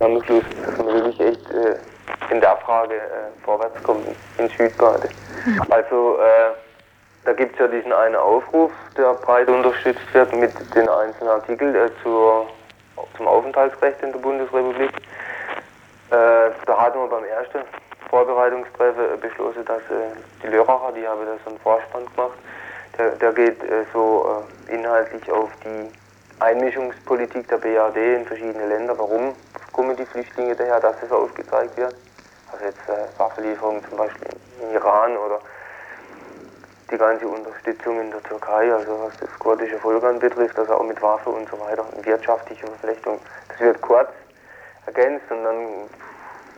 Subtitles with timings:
[0.00, 1.76] Am Schluss, dass man wirklich echt äh,
[2.32, 4.06] in der Frage äh, vorwärts kommt
[4.38, 5.10] in Südbade.
[5.68, 6.54] Also äh,
[7.26, 11.74] da gibt es ja diesen einen Aufruf, der breit unterstützt wird mit den einzelnen Artikeln
[12.02, 12.48] zur,
[13.16, 14.90] zum Aufenthaltsrecht in der Bundesrepublik.
[16.08, 17.60] Da hatten wir beim ersten
[18.08, 19.82] Vorbereitungstreffen beschlossen, dass
[20.42, 22.38] die Lörracher, die haben da so einen Vorspann gemacht,
[22.98, 23.58] der, der geht
[23.92, 25.90] so inhaltlich auf die
[26.40, 28.98] Einmischungspolitik der BRD in verschiedene Länder.
[28.98, 29.34] Warum
[29.72, 31.94] kommen die Flüchtlinge daher, dass das aufgezeigt wird?
[32.52, 34.28] Also jetzt äh, Waffenlieferungen zum Beispiel
[34.62, 35.40] in Iran oder
[36.90, 41.00] die ganze Unterstützung in der Türkei, also was das kurdische Volk anbetrifft, also auch mit
[41.00, 43.20] Waffen und so weiter, wirtschaftliche Verflechtung.
[43.48, 44.08] Das wird kurz
[44.86, 45.66] ergänzt und dann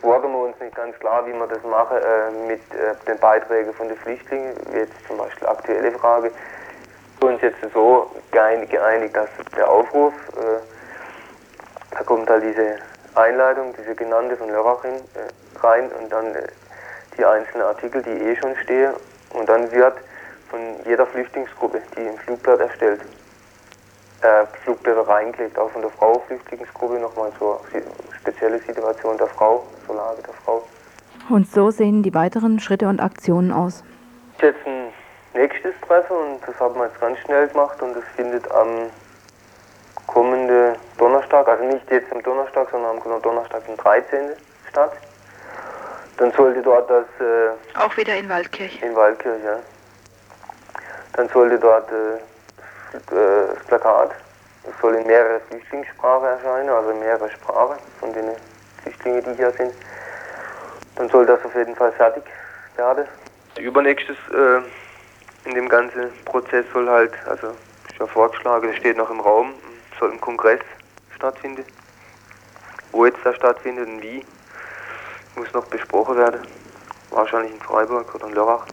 [0.00, 3.72] wurden wir uns nicht ganz klar, wie wir das machen äh, mit äh, den Beiträgen
[3.74, 6.32] von den Flüchtlingen, jetzt zum Beispiel aktuelle Frage.
[7.20, 12.78] Wir uns jetzt so geeinigt, geeinigt dass der Aufruf, äh, da kommt halt diese
[13.14, 16.46] Einleitung, diese genannte von Lörrachin äh, rein und dann äh,
[17.16, 18.92] die einzelnen Artikel, die eh schon stehen
[19.30, 19.94] und dann wird
[20.48, 23.00] von jeder Flüchtlingsgruppe, die im Flugblatt erstellt,
[24.22, 27.60] äh, Flugblätter reingelegt, auch von der Frau Flüchtlingsgruppe nochmal zur
[28.20, 30.62] spezielle Situation der Frau, zur Lage der Frau.
[31.28, 33.84] Und so sehen die weiteren Schritte und Aktionen aus.
[34.40, 34.92] Jetzt ein
[35.34, 38.90] nächstes Treffen und das haben wir jetzt ganz schnell gemacht und das findet am
[41.68, 44.30] nicht jetzt am Donnerstag, sondern am Donnerstag, den 13.
[44.68, 44.92] statt.
[46.18, 47.04] Dann sollte dort das...
[47.20, 48.82] Äh, Auch wieder in Waldkirch.
[48.82, 49.58] In Waldkirch, ja.
[51.14, 52.18] Dann sollte dort äh,
[52.92, 54.10] das Plakat,
[54.64, 58.30] das soll in mehrere Flüchtlingssprachen erscheinen, also in mehrere Sprachen von den
[58.82, 59.72] Flüchtlingen, die hier sind.
[60.96, 62.24] Dann soll das auf jeden Fall fertig
[62.76, 63.06] werden.
[63.58, 69.10] Übernächstes äh, in dem ganzen Prozess soll halt, also ist ja vorgeschlagen, das steht noch
[69.10, 69.54] im Raum,
[69.98, 70.60] soll ein Kongress
[71.22, 71.64] stattfinden.
[72.90, 74.24] Wo jetzt da stattfindet und wie,
[75.36, 76.40] muss noch besprochen werden.
[77.10, 78.66] Wahrscheinlich in Freiburg oder in Lörrach.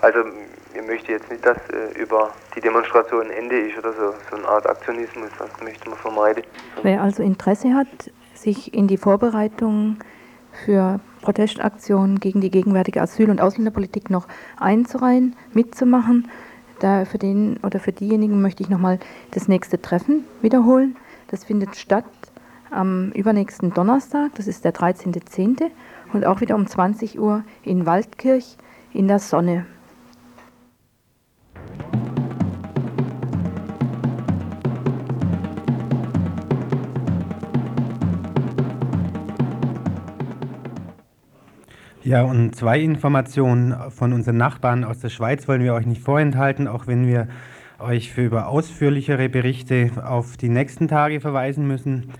[0.00, 0.20] Also
[0.74, 4.36] ich möchte jetzt nicht, dass äh, über die Demonstration ein Ende ist oder so, so
[4.36, 6.44] eine Art Aktionismus, das möchte man vermeiden.
[6.82, 9.98] Wer also Interesse hat, sich in die Vorbereitung
[10.64, 14.26] für Protestaktionen gegen die gegenwärtige Asyl- und Ausländerpolitik noch
[14.58, 16.30] einzureihen, mitzumachen,
[16.86, 18.98] da für den oder für diejenigen möchte ich nochmal
[19.32, 20.96] das nächste Treffen wiederholen.
[21.28, 22.04] Das findet statt
[22.70, 25.70] am übernächsten Donnerstag, das ist der 13.10.
[26.12, 28.56] und auch wieder um 20 Uhr in Waldkirch
[28.92, 29.66] in der Sonne.
[42.06, 46.68] Ja, und zwei Informationen von unseren Nachbarn aus der Schweiz wollen wir euch nicht vorenthalten,
[46.68, 47.26] auch wenn wir
[47.80, 52.12] euch für über ausführlichere Berichte auf die nächsten Tage verweisen müssen.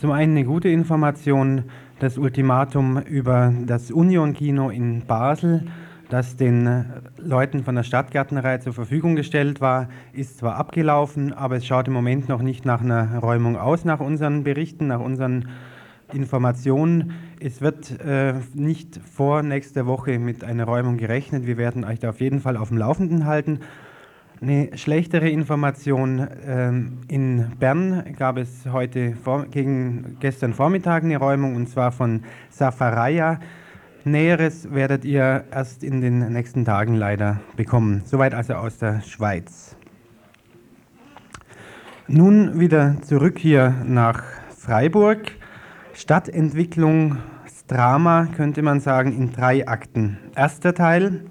[0.00, 1.66] Zum einen eine gute Information,
[2.00, 5.68] das Ultimatum über das Union-Kino in Basel,
[6.08, 11.64] das den Leuten von der Stadtgärtnerei zur Verfügung gestellt war, ist zwar abgelaufen, aber es
[11.64, 15.46] schaut im Moment noch nicht nach einer Räumung aus, nach unseren Berichten, nach unseren
[16.12, 17.12] Informationen.
[17.40, 21.46] Es wird äh, nicht vor nächster Woche mit einer Räumung gerechnet.
[21.46, 23.60] Wir werden euch da auf jeden Fall auf dem Laufenden halten.
[24.40, 26.68] Eine schlechtere Information, äh,
[27.08, 33.40] in Bern gab es heute vor, gegen gestern Vormittag eine Räumung und zwar von Safaraya.
[34.04, 38.02] Näheres werdet ihr erst in den nächsten Tagen leider bekommen.
[38.04, 39.76] Soweit also aus der Schweiz.
[42.06, 44.22] Nun wieder zurück hier nach
[44.56, 45.32] Freiburg.
[45.98, 50.16] Stadtentwicklungsdrama könnte man sagen in drei Akten.
[50.36, 51.24] Erster Teil,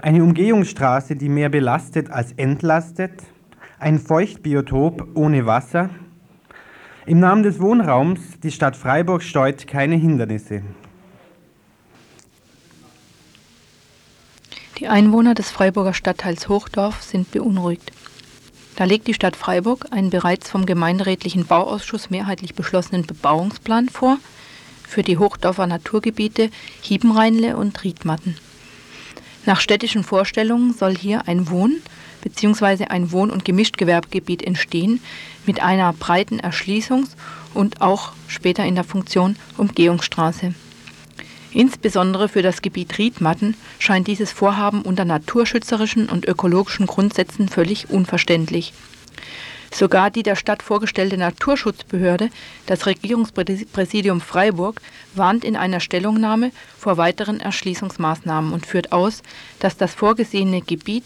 [0.00, 3.22] eine Umgehungsstraße, die mehr belastet als entlastet,
[3.78, 5.90] ein Feuchtbiotop ohne Wasser.
[7.06, 10.62] Im Namen des Wohnraums, die Stadt Freiburg steuert keine Hindernisse.
[14.78, 17.92] Die Einwohner des Freiburger Stadtteils Hochdorf sind beunruhigt.
[18.76, 24.18] Da legt die Stadt Freiburg einen bereits vom gemeinderätlichen Bauausschuss mehrheitlich beschlossenen Bebauungsplan vor
[24.88, 28.36] für die Hochdorfer Naturgebiete Hiebenrheinle und Riedmatten.
[29.44, 31.82] Nach städtischen Vorstellungen soll hier ein Wohn-
[32.22, 32.86] bzw.
[32.86, 35.00] ein Wohn- und Gemischtgewerbegebiet entstehen
[35.46, 37.16] mit einer breiten Erschließungs-
[37.52, 40.54] und auch später in der Funktion Umgehungsstraße.
[41.54, 48.72] Insbesondere für das Gebiet Riedmatten scheint dieses Vorhaben unter naturschützerischen und ökologischen Grundsätzen völlig unverständlich.
[49.74, 52.28] Sogar die der Stadt vorgestellte Naturschutzbehörde,
[52.66, 54.82] das Regierungspräsidium Freiburg,
[55.14, 59.22] warnt in einer Stellungnahme vor weiteren Erschließungsmaßnahmen und führt aus,
[59.60, 61.04] dass das vorgesehene Gebiet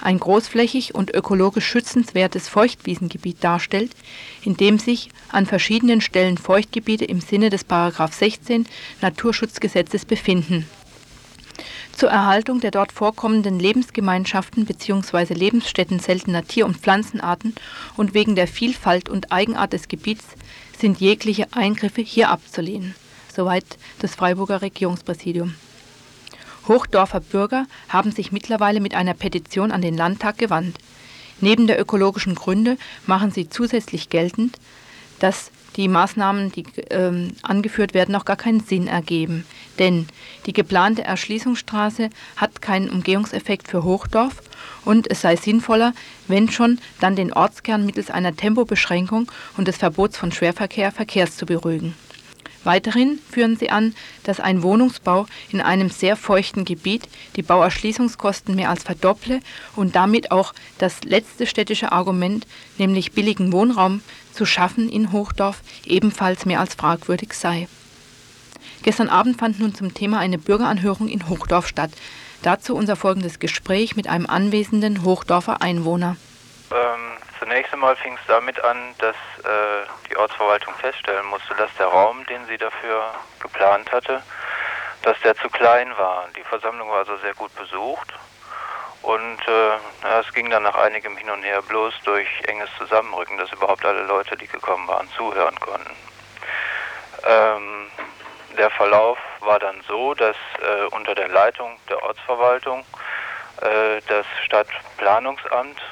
[0.00, 3.92] ein großflächig und ökologisch schützenswertes Feuchtwiesengebiet darstellt,
[4.42, 7.66] in dem sich an verschiedenen Stellen Feuchtgebiete im Sinne des§
[8.12, 8.66] 16
[9.00, 10.66] Naturschutzgesetzes befinden.
[11.96, 15.32] Zur Erhaltung der dort vorkommenden Lebensgemeinschaften bzw.
[15.34, 17.54] Lebensstätten seltener Tier- und Pflanzenarten
[17.96, 20.24] und wegen der Vielfalt und Eigenart des Gebiets
[20.76, 22.96] sind jegliche Eingriffe hier abzulehnen.
[23.32, 23.64] Soweit
[24.00, 25.54] das Freiburger Regierungspräsidium.
[26.68, 30.78] Hochdorfer Bürger haben sich mittlerweile mit einer Petition an den Landtag gewandt.
[31.40, 34.56] Neben der ökologischen Gründe machen sie zusätzlich geltend,
[35.18, 39.44] dass die Maßnahmen, die ähm, angeführt werden, auch gar keinen Sinn ergeben.
[39.78, 40.06] Denn
[40.46, 44.42] die geplante Erschließungsstraße hat keinen Umgehungseffekt für Hochdorf
[44.84, 45.92] und es sei sinnvoller,
[46.28, 51.46] wenn schon, dann den Ortskern mittels einer Tempobeschränkung und des Verbots von Schwerverkehr Verkehrs zu
[51.46, 51.94] beruhigen.
[52.64, 53.94] Weiterhin führen sie an,
[54.24, 59.40] dass ein Wohnungsbau in einem sehr feuchten Gebiet die Bauerschließungskosten mehr als verdopple
[59.76, 62.46] und damit auch das letzte städtische Argument,
[62.78, 64.00] nämlich billigen Wohnraum
[64.32, 67.68] zu schaffen in Hochdorf, ebenfalls mehr als fragwürdig sei.
[68.82, 71.90] Gestern Abend fand nun zum Thema eine Bürgeranhörung in Hochdorf statt.
[72.42, 76.16] Dazu unser folgendes Gespräch mit einem anwesenden Hochdorfer Einwohner.
[76.70, 81.88] Ähm, zunächst einmal fing es damit an, dass äh, die Ortsverwaltung feststellen musste, dass der
[81.88, 84.22] Raum, den sie dafür geplant hatte,
[85.02, 86.26] dass der zu klein war.
[86.34, 88.14] Die Versammlung war also sehr gut besucht
[89.02, 93.52] und äh, es ging dann nach einigem Hin und Her bloß durch enges Zusammenrücken, dass
[93.52, 95.94] überhaupt alle Leute, die gekommen waren, zuhören konnten.
[97.26, 97.90] Ähm,
[98.56, 102.86] der Verlauf war dann so, dass äh, unter der Leitung der Ortsverwaltung
[103.60, 105.82] äh, das Stadtplanungsamt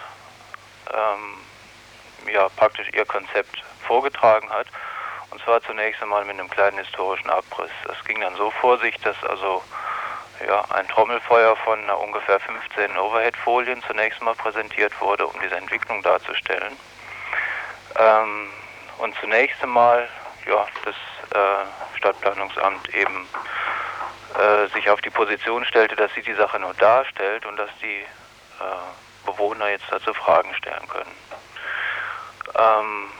[0.92, 4.66] ähm, ja, praktisch ihr Konzept vorgetragen hat.
[5.30, 7.70] Und zwar zunächst einmal mit einem kleinen historischen Abriss.
[7.86, 9.62] Das ging dann so vor sich, dass also
[10.46, 16.76] ja, ein Trommelfeuer von ungefähr 15 Overhead-Folien zunächst mal präsentiert wurde, um diese Entwicklung darzustellen.
[17.96, 18.50] Ähm,
[18.98, 20.08] und zunächst einmal
[20.46, 20.94] ja, das
[21.34, 23.26] äh, Stadtplanungsamt eben
[24.34, 28.00] äh, sich auf die Position stellte, dass sie die Sache nur darstellt und dass die
[28.00, 31.16] äh, Bewohner jetzt dazu Fragen stellen können.
[32.56, 33.10] Ähm,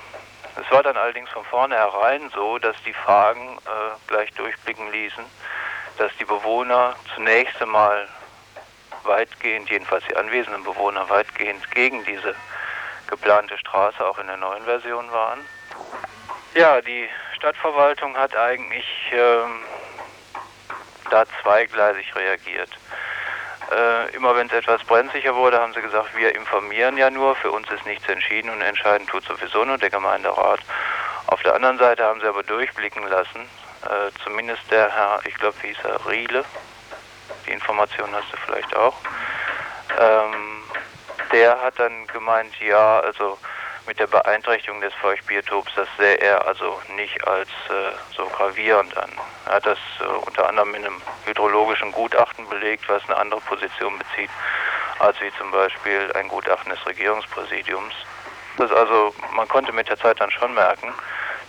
[0.61, 5.25] es war dann allerdings von vornherein so, dass die Fragen äh, gleich durchblicken ließen,
[5.99, 8.09] dass die Bewohner zunächst einmal
[9.05, 12.35] weitgehend, jedenfalls die anwesenden Bewohner, weitgehend gegen diese
[13.09, 15.41] geplante Straße auch in der neuen Version waren.
[16.55, 19.61] Ja, die Stadtverwaltung hat eigentlich ähm,
[21.11, 22.71] da zweigleisig reagiert.
[23.73, 27.51] Äh, immer wenn es etwas brenzlicher wurde, haben sie gesagt, wir informieren ja nur, für
[27.51, 30.61] uns ist nichts entschieden und entscheiden tut sowieso nur der Gemeinderat.
[31.29, 33.49] Auf der anderen Seite haben sie aber durchblicken lassen,
[33.85, 36.45] äh, zumindest der Herr, ich glaube, wie hieß er, Riele,
[37.47, 38.97] die Information hast du vielleicht auch,
[39.99, 40.65] ähm,
[41.33, 43.39] der hat dann gemeint, ja, also
[43.87, 49.11] mit der Beeinträchtigung des Feuchtbiotops, das sähe er also nicht als äh, so gravierend an.
[49.47, 53.99] Er hat das äh, unter anderem in einem hydrologischen Gutachten belegt, was eine andere Position
[53.99, 54.31] bezieht,
[54.99, 57.95] als wie zum Beispiel ein Gutachten des Regierungspräsidiums.
[58.59, 60.93] Das also, man konnte mit der Zeit dann schon merken,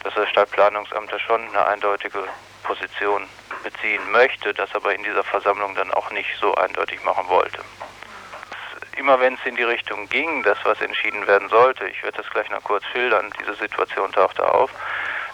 [0.04, 2.24] dass das Stadtplanungsamt da schon eine eindeutige
[2.64, 3.28] Position
[3.64, 7.60] beziehen möchte, das aber in dieser Versammlung dann auch nicht so eindeutig machen wollte
[8.98, 12.30] immer wenn es in die Richtung ging, das was entschieden werden sollte, ich werde das
[12.30, 14.72] gleich noch kurz schildern, diese Situation tauchte auf,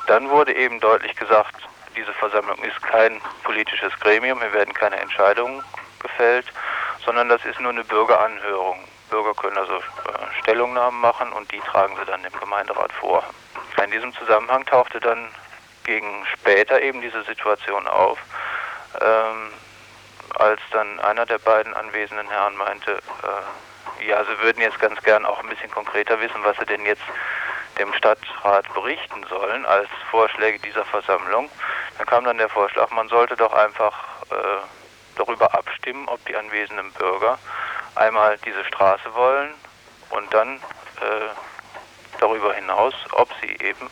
[0.07, 1.55] dann wurde eben deutlich gesagt,
[1.95, 5.63] diese Versammlung ist kein politisches Gremium, hier werden keine Entscheidungen
[5.99, 6.45] gefällt,
[7.05, 8.79] sondern das ist nur eine Bürgeranhörung.
[9.09, 9.81] Bürger können also äh,
[10.41, 13.23] Stellungnahmen machen und die tragen sie dann dem Gemeinderat vor.
[13.83, 15.29] In diesem Zusammenhang tauchte dann
[15.83, 18.19] gegen später eben diese Situation auf,
[19.01, 19.51] ähm,
[20.35, 25.25] als dann einer der beiden anwesenden Herren meinte, äh, ja, sie würden jetzt ganz gern
[25.25, 27.03] auch ein bisschen konkreter wissen, was sie denn jetzt
[27.77, 31.49] dem Stadtrat berichten sollen als Vorschläge dieser Versammlung.
[31.97, 33.93] Dann kam dann der Vorschlag, man sollte doch einfach
[34.29, 34.35] äh,
[35.15, 37.39] darüber abstimmen, ob die anwesenden Bürger
[37.95, 39.53] einmal diese Straße wollen
[40.09, 43.89] und dann äh, darüber hinaus, ob sie eben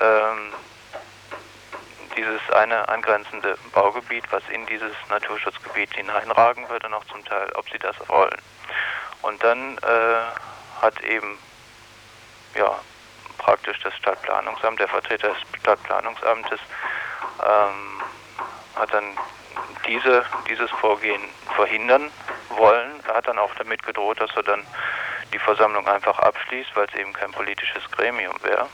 [0.00, 0.52] ähm,
[2.16, 7.78] dieses eine angrenzende Baugebiet, was in dieses Naturschutzgebiet hineinragen würde, noch zum Teil, ob sie
[7.78, 8.36] das wollen.
[9.22, 11.38] Und dann äh, hat eben
[12.54, 12.78] ja,
[13.38, 16.60] praktisch das Stadtplanungsamt, der Vertreter des Stadtplanungsamtes,
[17.42, 18.02] ähm,
[18.76, 19.16] hat dann
[19.86, 21.22] diese, dieses Vorgehen
[21.54, 22.10] verhindern
[22.50, 23.02] wollen.
[23.06, 24.64] Er hat dann auch damit gedroht, dass er dann
[25.32, 28.68] die Versammlung einfach abschließt, weil es eben kein politisches Gremium wäre.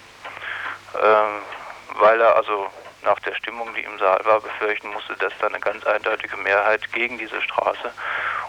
[1.02, 1.42] Ähm,
[1.98, 2.70] weil er also
[3.04, 6.92] nach der Stimmung, die im Saal war, befürchten musste, dass da eine ganz eindeutige Mehrheit
[6.92, 7.90] gegen diese Straße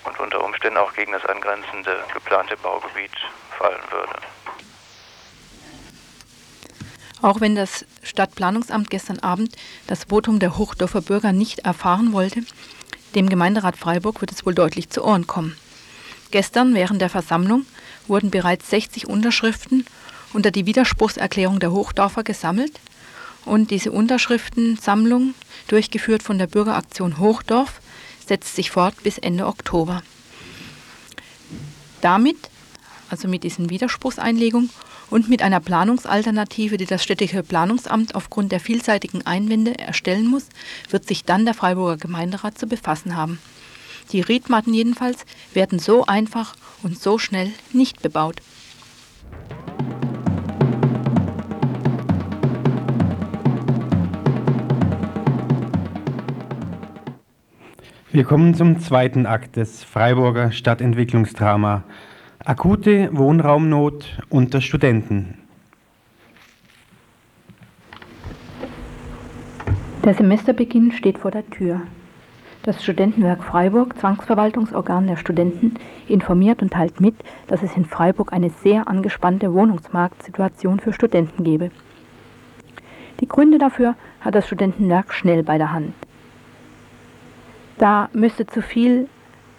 [0.04, 3.12] und unter Umständen auch gegen das angrenzende geplante Baugebiet
[3.58, 4.14] fallen würde.
[7.22, 9.56] Auch wenn das Stadtplanungsamt gestern Abend
[9.88, 12.44] das Votum der Hochdorfer Bürger nicht erfahren wollte,
[13.14, 15.58] dem Gemeinderat Freiburg wird es wohl deutlich zu Ohren kommen.
[16.32, 17.66] Gestern während der Versammlung
[18.08, 19.86] wurden bereits 60 Unterschriften
[20.34, 22.80] unter die Widerspruchserklärung der Hochdorfer gesammelt
[23.46, 25.34] und diese Unterschriftensammlung,
[25.68, 27.82] durchgeführt von der Bürgeraktion Hochdorf,
[28.28, 30.04] setzt sich fort bis Ende Oktober.
[32.02, 32.38] Damit,
[33.10, 34.70] also mit diesen Widerspruchseinlegungen
[35.10, 40.46] und mit einer Planungsalternative, die das städtische Planungsamt aufgrund der vielseitigen Einwände erstellen muss,
[40.90, 43.40] wird sich dann der Freiburger Gemeinderat zu befassen haben.
[44.12, 48.42] Die Riedmatten jedenfalls werden so einfach und so schnell nicht bebaut.
[58.14, 61.84] Wir kommen zum zweiten Akt des Freiburger Stadtentwicklungsdrama
[62.44, 65.38] Akute Wohnraumnot unter Studenten.
[70.04, 71.84] Der Semesterbeginn steht vor der Tür.
[72.64, 75.76] Das Studentenwerk Freiburg, Zwangsverwaltungsorgan der Studenten,
[76.10, 77.16] informiert und teilt mit,
[77.48, 81.72] dass es in Freiburg eine sehr angespannte Wohnungsmarktsituation für Studenten gebe.
[83.22, 85.94] Die Gründe dafür hat das Studentenwerk schnell bei der Hand.
[87.82, 89.10] Da müsste zu viel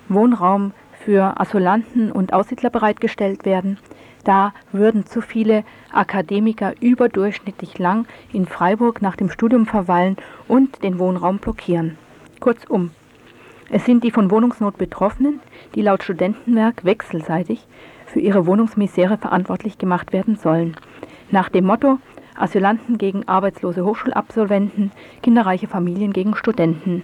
[0.09, 0.75] Wohnraum
[1.05, 3.79] für Asylanten und Aussiedler bereitgestellt werden.
[4.23, 11.01] Da würden zu viele Akademiker überdurchschnittlich lang in Freiburg nach dem Studium verweilen und den
[11.01, 11.99] Wohnraum blockieren.
[12.39, 12.93] Kurzum,
[13.71, 15.41] es sind die von Wohnungsnot Betroffenen,
[15.75, 17.67] die laut Studentenwerk wechselseitig
[18.07, 20.77] für ihre Wohnungsmisere verantwortlich gemacht werden sollen.
[21.33, 21.99] Nach dem Motto
[22.37, 27.03] Asylanten gegen arbeitslose Hochschulabsolventen, kinderreiche Familien gegen Studenten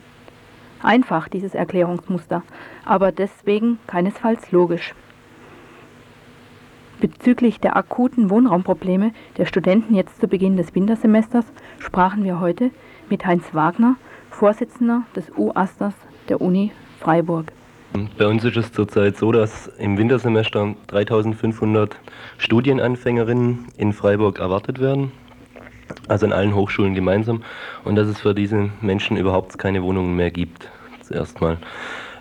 [0.82, 2.42] einfach, dieses Erklärungsmuster,
[2.85, 4.94] aber deswegen keinesfalls logisch.
[7.00, 11.44] Bezüglich der akuten Wohnraumprobleme der Studenten jetzt zu Beginn des Wintersemesters
[11.78, 12.73] sprachen wir heute
[13.08, 13.97] mit Heinz Wagner,
[14.30, 15.94] Vorsitzender des U-Asters
[16.28, 17.52] der Uni Freiburg.
[18.18, 21.97] Bei uns ist es zurzeit so, dass im Wintersemester 3500
[22.37, 25.12] Studienanfängerinnen in Freiburg erwartet werden,
[26.09, 27.42] also in allen Hochschulen gemeinsam,
[27.85, 30.71] und dass es für diese Menschen überhaupt keine Wohnungen mehr gibt
[31.02, 31.59] zuerst mal.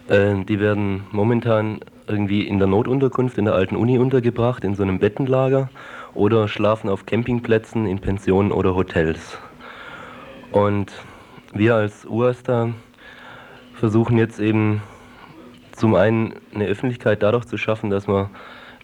[0.08, 4.84] Äh, die werden momentan irgendwie in der Notunterkunft in der alten Uni untergebracht, in so
[4.84, 5.70] einem Bettenlager
[6.14, 9.38] oder schlafen auf Campingplätzen, in Pensionen oder Hotels.
[10.52, 10.92] Und
[11.54, 12.70] wir als UASTA
[13.74, 14.82] versuchen jetzt eben
[15.74, 18.30] zum einen eine Öffentlichkeit dadurch zu schaffen, dass wir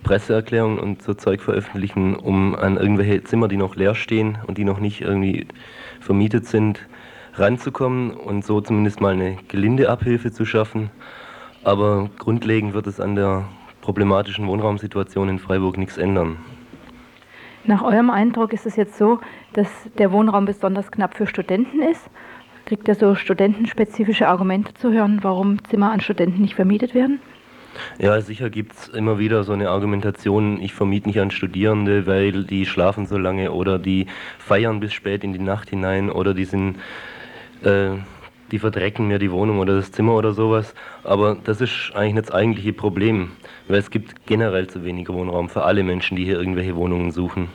[0.04, 4.66] Presseerklärungen und so Zeug veröffentlichen, um an irgendwelche Zimmer, die noch leer stehen und die
[4.66, 5.48] noch nicht irgendwie
[6.00, 6.86] vermietet sind,
[7.36, 10.92] ranzukommen und so zumindest mal eine gelinde Abhilfe zu schaffen.
[11.64, 13.46] Aber grundlegend wird es an der
[13.82, 16.38] problematischen Wohnraumsituation in Freiburg nichts ändern.
[17.66, 19.20] Nach eurem Eindruck ist es jetzt so,
[19.54, 22.10] dass der Wohnraum besonders knapp für Studenten ist?
[22.66, 27.20] Kriegt ihr so studentenspezifische Argumente zu hören, warum Zimmer an Studenten nicht vermietet werden?
[28.00, 32.44] Ja, sicher gibt es immer wieder so eine Argumentation, ich vermiete nicht an Studierende, weil
[32.44, 34.08] die schlafen so lange oder die
[34.40, 36.78] feiern bis spät in die Nacht hinein oder die sind
[37.64, 37.98] äh,
[38.54, 40.76] die verdrecken mir die Wohnung oder das Zimmer oder sowas.
[41.04, 43.32] Aber das ist eigentlich nicht das eigentliche Problem,
[43.68, 47.48] weil es gibt generell zu wenig Wohnraum für alle Menschen, die hier irgendwelche Wohnungen suchen.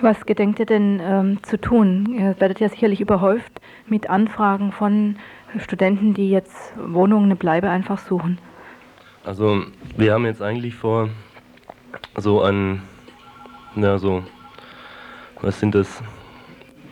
[0.00, 2.16] Was gedenkt ihr denn ähm, zu tun?
[2.18, 5.16] Ihr werdet ja sicherlich überhäuft mit Anfragen von
[5.58, 8.38] Studenten, die jetzt Wohnungen, eine Bleibe einfach suchen.
[9.24, 9.64] Also
[9.96, 11.08] wir haben jetzt eigentlich vor,
[12.16, 12.82] so an,
[13.74, 14.24] na so,
[15.40, 16.02] was sind das,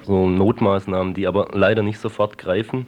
[0.03, 2.87] so Notmaßnahmen, die aber leider nicht sofort greifen,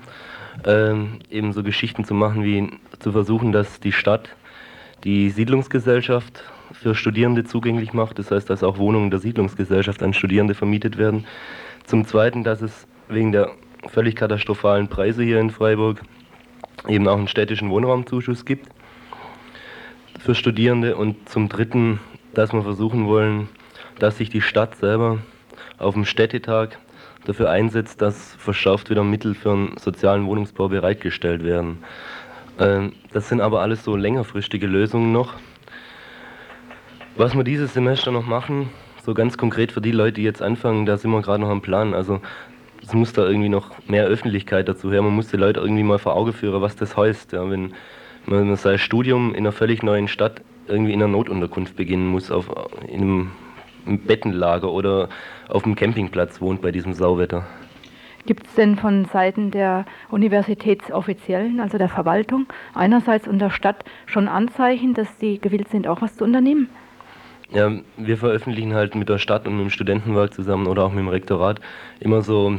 [0.67, 4.29] ähm, eben so Geschichten zu machen, wie zu versuchen, dass die Stadt
[5.05, 8.19] die Siedlungsgesellschaft für Studierende zugänglich macht.
[8.19, 11.27] Das heißt, dass auch Wohnungen der Siedlungsgesellschaft an Studierende vermietet werden.
[11.85, 13.51] Zum Zweiten, dass es wegen der
[13.89, 16.03] völlig katastrophalen Preise hier in Freiburg
[16.89, 18.69] eben auch einen städtischen Wohnraumzuschuss gibt
[20.19, 20.97] für Studierende.
[20.97, 22.01] Und zum Dritten,
[22.35, 23.49] dass wir versuchen wollen,
[23.99, 25.19] dass sich die Stadt selber
[25.79, 26.79] auf dem Städtetag
[27.25, 31.79] dafür einsetzt, dass verschärft wieder Mittel für einen sozialen Wohnungsbau bereitgestellt werden.
[32.59, 35.35] Ähm, das sind aber alles so längerfristige Lösungen noch.
[37.17, 38.71] Was wir dieses Semester noch machen,
[39.05, 41.61] so ganz konkret für die Leute, die jetzt anfangen, da sind wir gerade noch am
[41.61, 41.93] Plan.
[41.93, 42.21] Also
[42.91, 45.01] es muss da irgendwie noch mehr Öffentlichkeit dazu her.
[45.01, 47.33] Man muss die Leute irgendwie mal vor Auge führen, was das heißt.
[47.33, 47.73] Ja, wenn
[48.27, 52.51] man sein Studium in einer völlig neuen Stadt irgendwie in einer Notunterkunft beginnen muss, auf,
[52.89, 53.31] in
[53.87, 55.09] einem Bettenlager oder
[55.49, 57.47] auf dem Campingplatz wohnt bei diesem Sauwetter.
[58.27, 64.27] Gibt es denn von Seiten der Universitätsoffiziellen, also der Verwaltung, einerseits und der Stadt schon
[64.27, 66.69] Anzeichen, dass sie gewillt sind, auch was zu unternehmen?
[67.53, 71.01] Ja, wir veröffentlichen halt mit der Stadt und mit dem Studentenwerk zusammen oder auch mit
[71.01, 71.61] dem Rektorat
[71.99, 72.59] immer so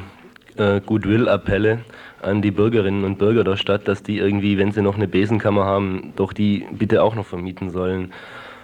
[0.58, 1.80] äh, Goodwill-Appelle
[2.22, 5.66] an die Bürgerinnen und Bürger der Stadt, dass die irgendwie, wenn sie noch eine Besenkammer
[5.66, 8.14] haben, doch die bitte auch noch vermieten sollen.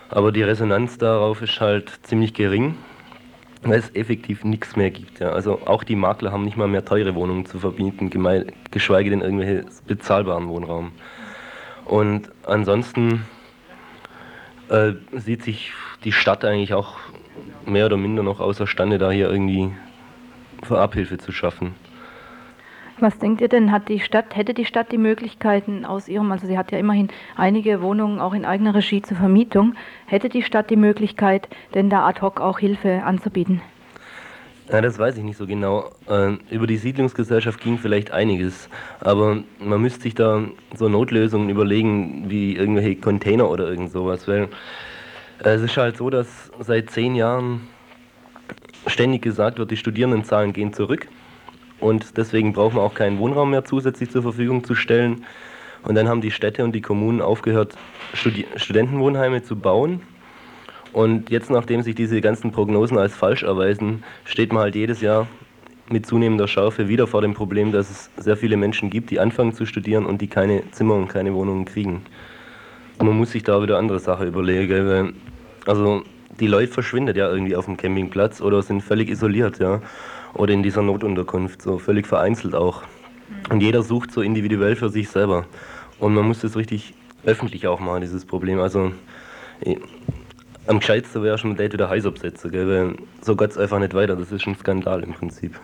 [0.09, 2.75] Aber die Resonanz darauf ist halt ziemlich gering,
[3.63, 5.19] weil es effektiv nichts mehr gibt.
[5.19, 5.31] Ja.
[5.31, 8.09] Also auch die Makler haben nicht mal mehr teure Wohnungen zu verbieten,
[8.71, 10.91] geschweige denn irgendwelche bezahlbaren Wohnraum.
[11.85, 13.25] Und ansonsten
[14.69, 15.71] äh, sieht sich
[16.03, 16.97] die Stadt eigentlich auch
[17.65, 19.71] mehr oder minder noch außerstande, da hier irgendwie
[20.63, 21.75] für Abhilfe zu schaffen.
[22.99, 26.47] Was denkt ihr denn, hat die Stadt, hätte die Stadt die Möglichkeiten aus ihrem, also
[26.47, 29.75] sie hat ja immerhin einige Wohnungen auch in eigener Regie zur Vermietung,
[30.07, 33.61] hätte die Stadt die Möglichkeit, denn da ad hoc auch Hilfe anzubieten?
[34.71, 35.91] Ja, das weiß ich nicht so genau.
[36.09, 38.67] Äh, über die Siedlungsgesellschaft ging vielleicht einiges,
[38.99, 40.41] aber man müsste sich da
[40.75, 44.49] so Notlösungen überlegen, wie irgendwelche Container oder irgend sowas, weil
[45.43, 47.61] äh, es ist halt so, dass seit zehn Jahren
[48.87, 51.07] ständig gesagt wird, die Studierendenzahlen gehen zurück
[51.79, 55.25] und deswegen braucht man auch keinen Wohnraum mehr zusätzlich zur Verfügung zu stellen.
[55.83, 57.75] Und dann haben die Städte und die Kommunen aufgehört,
[58.13, 60.01] Studi Studentenwohnheime zu bauen.
[60.91, 65.27] Und jetzt, nachdem sich diese ganzen Prognosen als falsch erweisen, steht man halt jedes Jahr
[65.89, 69.53] mit zunehmender Schärfe wieder vor dem Problem, dass es sehr viele Menschen gibt, die anfangen
[69.53, 72.03] zu studieren und die keine Zimmer und keine Wohnungen kriegen.
[72.97, 74.87] Und man muss sich da wieder andere Sachen überlegen.
[74.87, 75.13] Weil,
[75.67, 76.03] also
[76.39, 79.81] die Leute verschwinden ja irgendwie auf dem Campingplatz oder sind völlig isoliert, ja
[80.37, 82.83] oder in dieser Notunterkunft, so völlig vereinzelt auch.
[83.49, 85.45] Und jeder sucht so individuell für sich selber.
[85.99, 86.93] Und man muss das richtig
[87.25, 88.59] öffentlich auch machen, dieses Problem.
[88.59, 88.91] Also
[90.67, 92.67] am gescheitsten wäre schon Date wieder heiß absetzen, gell?
[92.67, 94.15] weil so geht es einfach nicht weiter.
[94.15, 95.59] Das ist ein Skandal im Prinzip.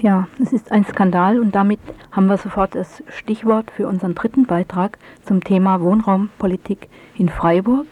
[0.00, 1.80] Ja, es ist ein Skandal und damit
[2.12, 7.86] haben wir sofort das Stichwort für unseren dritten Beitrag zum Thema Wohnraumpolitik in Freiburg,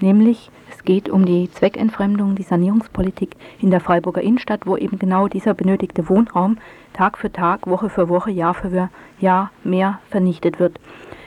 [0.00, 5.28] nämlich es geht um die Zweckentfremdung, die Sanierungspolitik in der Freiburger Innenstadt, wo eben genau
[5.28, 6.58] dieser benötigte Wohnraum
[6.92, 10.78] Tag für Tag, Woche für Woche, Jahr für Jahr mehr vernichtet wird.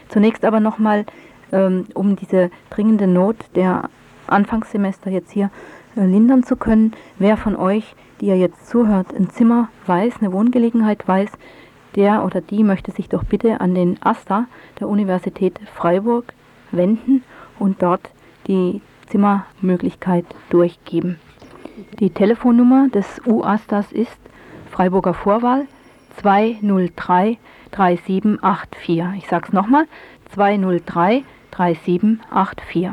[0.09, 1.05] Zunächst aber nochmal,
[1.51, 3.89] ähm, um diese dringende Not der
[4.27, 5.49] Anfangssemester jetzt hier
[5.95, 10.31] äh, lindern zu können, wer von euch, die ihr jetzt zuhört, ein Zimmer weiß, eine
[10.31, 11.31] Wohngelegenheit weiß,
[11.95, 14.45] der oder die möchte sich doch bitte an den AStA
[14.79, 16.33] der Universität Freiburg
[16.71, 17.23] wenden
[17.59, 18.09] und dort
[18.51, 21.17] die Zimmermöglichkeit durchgeben.
[21.99, 24.19] Die Telefonnummer des UASTAS ist
[24.69, 25.67] Freiburger Vorwahl
[26.17, 27.37] 203
[27.71, 29.03] 3784.
[29.17, 29.85] Ich sage es nochmal,
[30.33, 32.89] 203 3784.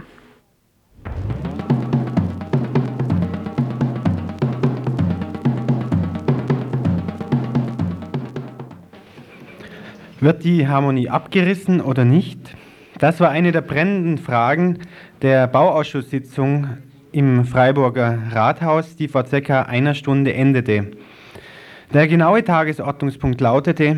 [10.20, 12.38] Wird die Harmonie abgerissen oder nicht?
[12.98, 14.80] Das war eine der brennenden Fragen
[15.22, 16.68] der Bauausschusssitzung
[17.10, 20.92] im Freiburger Rathaus, die vor circa einer Stunde endete.
[21.92, 23.96] Der genaue Tagesordnungspunkt lautete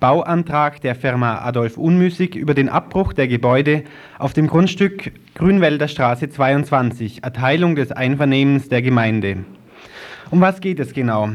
[0.00, 3.82] Bauantrag der Firma Adolf Unmüßig über den Abbruch der Gebäude
[4.18, 9.38] auf dem Grundstück Grünwälder Straße 22, Erteilung des Einvernehmens der Gemeinde.
[10.30, 11.30] Um was geht es genau?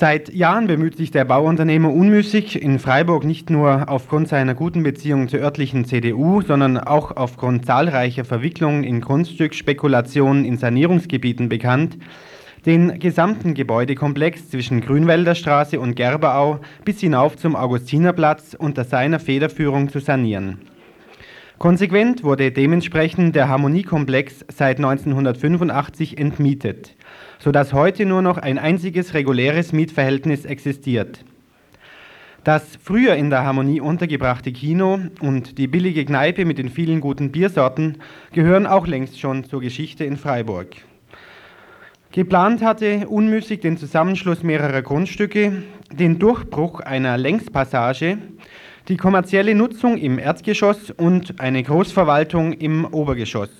[0.00, 5.28] Seit Jahren bemüht sich der Bauunternehmer unmüßig in Freiburg nicht nur aufgrund seiner guten Beziehung
[5.28, 11.98] zur örtlichen CDU, sondern auch aufgrund zahlreicher Verwicklungen in Grundstückspekulationen in Sanierungsgebieten bekannt,
[12.64, 19.90] den gesamten Gebäudekomplex zwischen Grünwälder Straße und Gerberau bis hinauf zum Augustinerplatz unter seiner Federführung
[19.90, 20.69] zu sanieren.
[21.60, 26.96] Konsequent wurde dementsprechend der Harmoniekomplex seit 1985 entmietet
[27.40, 31.24] sodass heute nur noch ein einziges reguläres Mietverhältnis existiert.
[32.44, 37.32] Das früher in der Harmonie untergebrachte Kino und die billige Kneipe mit den vielen guten
[37.32, 37.98] Biersorten
[38.32, 40.68] gehören auch längst schon zur Geschichte in Freiburg.
[42.12, 48.18] Geplant hatte unmüßig den Zusammenschluss mehrerer Grundstücke, den Durchbruch einer Längspassage,
[48.88, 53.50] die kommerzielle Nutzung im Erdgeschoss und eine Großverwaltung im Obergeschoss.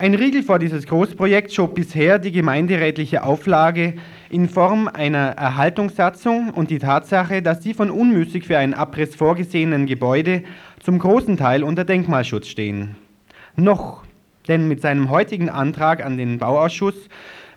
[0.00, 3.94] Ein Riegel vor dieses Großprojekt schob bisher die gemeinderätliche Auflage
[4.30, 9.86] in Form einer Erhaltungssatzung und die Tatsache, dass die von unmüßig für einen Abriss vorgesehenen
[9.86, 10.44] Gebäude
[10.80, 12.94] zum großen Teil unter Denkmalschutz stehen.
[13.56, 14.04] Noch,
[14.46, 16.94] denn mit seinem heutigen Antrag an den Bauausschuss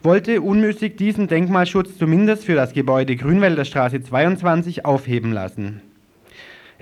[0.01, 5.83] wollte unmüßig diesen Denkmalschutz zumindest für das Gebäude Grünwälder Straße 22 aufheben lassen.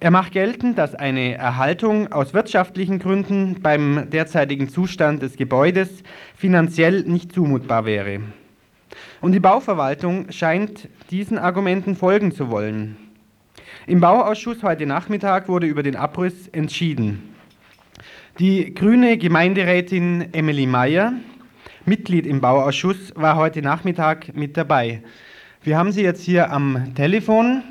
[0.02, 5.90] Er macht geltend, dass eine Erhaltung aus wirtschaftlichen Gründen beim derzeitigen Zustand des Gebäudes
[6.38, 8.22] finanziell nicht zumutbar wäre.
[9.20, 12.96] Und die Bauverwaltung scheint diesen Argumenten folgen zu wollen.
[13.88, 17.36] Im Bauausschuss heute Nachmittag wurde über den Abriss entschieden.
[18.40, 21.12] Die grüne Gemeinderätin Emily Meyer,
[21.84, 25.04] Mitglied im Bauausschuss, war heute Nachmittag mit dabei.
[25.62, 27.64] Wir haben sie jetzt hier am Telefon.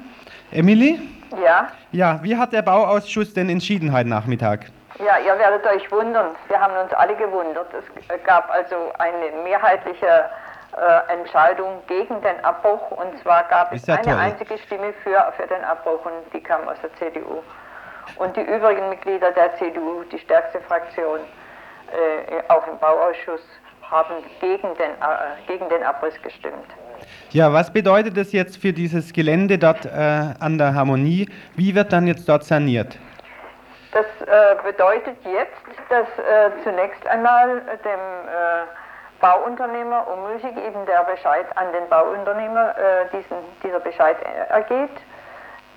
[0.50, 0.98] Emily?
[1.36, 1.68] Ja.
[1.92, 4.66] Ja, wie hat der Bauausschuss denn entschieden heute Nachmittag?
[4.98, 6.34] Ja, ihr werdet euch wundern.
[6.48, 7.68] Wir haben uns alle gewundert.
[7.72, 10.06] Es gab also eine mehrheitliche
[10.76, 14.14] äh, Entscheidung gegen den Abbruch und zwar gab es ja eine toll.
[14.14, 17.42] einzige Stimme für, für den Abbruch und die kam aus der CDU.
[18.16, 21.20] Und die übrigen Mitglieder der CDU, die stärkste Fraktion,
[21.92, 23.42] äh, auch im Bauausschuss,
[23.90, 26.66] haben gegen den, äh, gegen den Abriss gestimmt.
[27.30, 29.90] Ja, was bedeutet das jetzt für dieses Gelände dort äh,
[30.40, 31.28] an der Harmonie?
[31.56, 32.98] Wie wird dann jetzt dort saniert?
[33.92, 38.64] Das äh, bedeutet jetzt, dass äh, zunächst einmal dem äh,
[39.20, 44.16] Bauunternehmer unmöglich eben der Bescheid an den Bauunternehmer, äh, diesen, dieser Bescheid
[44.48, 44.96] ergeht,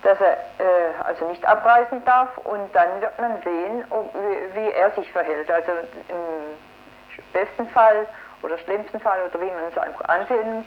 [0.03, 4.71] dass er äh, also nicht abreißen darf und dann wird man sehen, ob, wie, wie
[4.71, 5.51] er sich verhält.
[5.51, 5.71] Also
[6.07, 8.07] im besten Fall
[8.41, 10.63] oder schlimmsten Fall oder wie man es einfach ansehen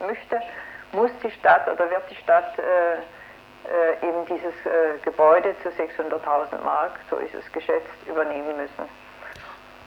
[0.00, 0.40] möchte,
[0.92, 2.62] muss die Stadt oder wird die Stadt äh,
[4.02, 8.88] äh, eben dieses äh, Gebäude zu 600.000 Mark, so ist es geschätzt, übernehmen müssen.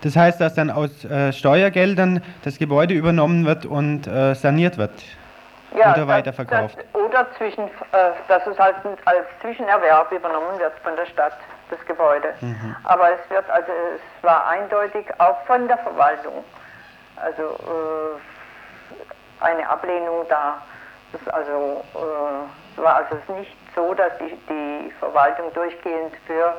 [0.01, 4.91] Das heißt, dass dann aus äh, Steuergeldern das Gebäude übernommen wird und äh, saniert wird
[5.73, 6.77] oder das- weiterverkauft.
[6.77, 7.69] Das, oder zwischen, äh,
[8.27, 11.37] dass es halt als Zwischenerwerb übernommen wird von der Stadt,
[11.69, 12.33] das Gebäude.
[12.41, 12.75] Mhm.
[12.83, 16.43] Aber es wird, also es war eindeutig auch von der Verwaltung,
[17.17, 17.57] also
[19.41, 20.61] eine Ablehnung da.
[21.11, 26.53] Das also äh, war also es nicht so, dass die, die Verwaltung durchgehend für,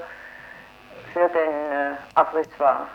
[1.13, 2.87] für den äh, Abriss war.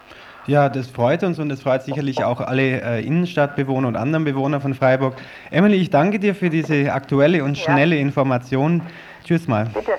[0.47, 4.61] Ja, das freut uns und das freut sicherlich auch alle äh, Innenstadtbewohner und anderen Bewohner
[4.61, 5.15] von Freiburg.
[5.49, 7.63] Emily, ich danke dir für diese aktuelle und Ja.
[7.63, 8.83] schnelle Information.
[9.23, 9.65] Tschüss mal.
[9.73, 9.93] Bitte.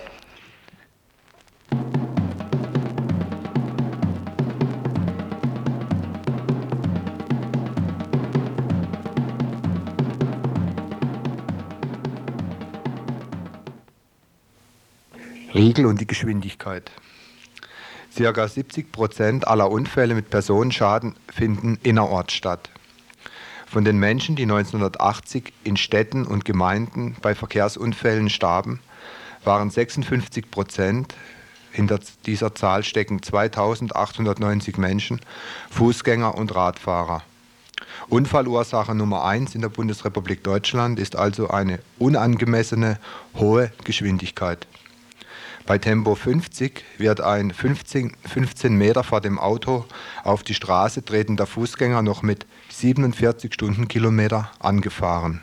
[15.56, 16.90] Riegel und die Geschwindigkeit.
[18.12, 22.68] Circa 70 Prozent aller Unfälle mit Personenschaden finden innerorts statt.
[23.66, 28.80] Von den Menschen, die 1980 in Städten und Gemeinden bei Verkehrsunfällen starben,
[29.44, 31.14] waren 56 Prozent,
[31.72, 35.22] hinter dieser Zahl stecken 2890 Menschen,
[35.70, 37.22] Fußgänger und Radfahrer.
[38.08, 42.98] Unfallursache Nummer eins in der Bundesrepublik Deutschland ist also eine unangemessene
[43.34, 44.66] hohe Geschwindigkeit.
[45.66, 49.84] Bei Tempo 50 wird ein 15, 15 Meter vor dem Auto
[50.22, 55.42] auf die Straße tretender Fußgänger noch mit 47 Stundenkilometer angefahren.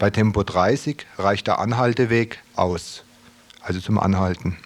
[0.00, 3.04] Bei Tempo 30 reicht der Anhalteweg aus,
[3.60, 4.56] also zum Anhalten.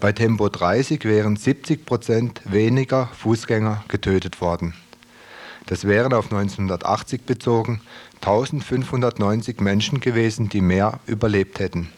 [0.00, 4.74] Bei Tempo 30 wären 70 Prozent weniger Fußgänger getötet worden.
[5.64, 7.80] Das wären auf 1980 bezogen
[8.16, 11.90] 1590 Menschen gewesen, die mehr überlebt hätten.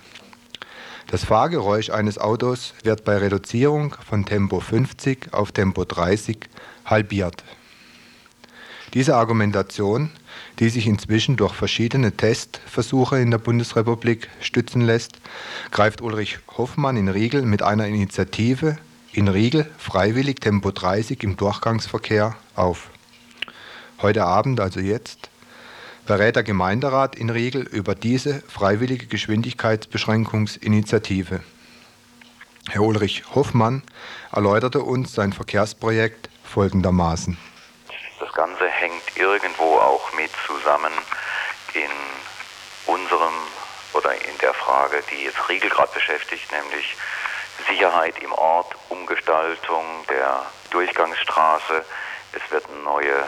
[1.12, 6.38] Das Fahrgeräusch eines Autos wird bei Reduzierung von Tempo 50 auf Tempo 30
[6.86, 7.44] halbiert.
[8.94, 10.08] Diese Argumentation,
[10.58, 15.18] die sich inzwischen durch verschiedene Testversuche in der Bundesrepublik stützen lässt,
[15.70, 18.78] greift Ulrich Hoffmann in Riegel mit einer Initiative
[19.12, 22.88] in Riegel freiwillig Tempo 30 im Durchgangsverkehr auf.
[24.00, 25.28] Heute Abend, also jetzt,
[26.06, 31.40] berät der Gemeinderat in Riegel über diese freiwillige Geschwindigkeitsbeschränkungsinitiative.
[32.70, 33.82] Herr Ulrich Hoffmann
[34.32, 37.38] erläuterte uns sein Verkehrsprojekt folgendermaßen.
[38.20, 40.92] Das Ganze hängt irgendwo auch mit zusammen
[41.74, 41.90] in
[42.86, 43.32] unserem
[43.94, 46.96] oder in der Frage, die jetzt Riegel gerade beschäftigt, nämlich
[47.68, 51.84] Sicherheit im Ort, Umgestaltung der Durchgangsstraße.
[52.32, 53.24] Es wird neue, äh,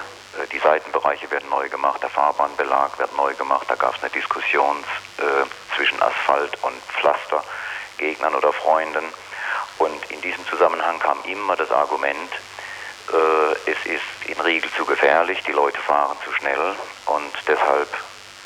[0.53, 3.67] die Seitenbereiche werden neu gemacht, der Fahrbahnbelag wird neu gemacht.
[3.69, 4.77] Da gab es eine Diskussion
[5.19, 7.43] äh, zwischen Asphalt und Pflaster,
[7.99, 9.05] Gegnern oder Freunden.
[9.79, 12.33] Und in diesem Zusammenhang kam immer das Argument,
[13.13, 16.75] äh, es ist in Riegel zu gefährlich, die Leute fahren zu schnell
[17.07, 17.89] und deshalb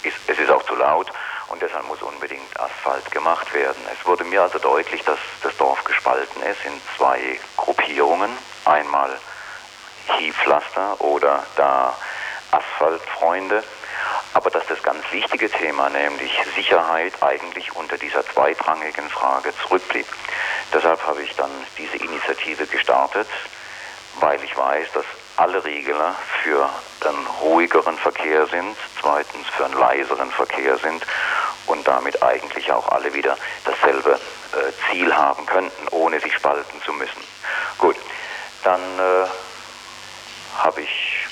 [0.02, 1.10] ist es ist auch zu laut
[1.48, 3.80] und deshalb muss unbedingt Asphalt gemacht werden.
[3.92, 8.30] Es wurde mir also deutlich, dass das Dorf gespalten ist in zwei Gruppierungen.
[8.64, 9.18] Einmal
[10.16, 11.94] Hiefpflaster oder da
[12.50, 13.62] Asphaltfreunde.
[14.34, 20.06] aber dass das ganz wichtige Thema, nämlich Sicherheit, eigentlich unter dieser zweitrangigen Frage zurückblieb.
[20.72, 23.26] Deshalb habe ich dann diese Initiative gestartet,
[24.20, 25.04] weil ich weiß, dass
[25.36, 26.68] alle Regler für
[27.04, 31.04] einen ruhigeren Verkehr sind, zweitens für einen leiseren Verkehr sind
[31.66, 36.92] und damit eigentlich auch alle wieder dasselbe äh, Ziel haben könnten, ohne sich spalten zu
[36.92, 37.22] müssen.
[37.78, 37.96] Gut,
[38.64, 39.26] dann äh,
[40.58, 41.26] habe ich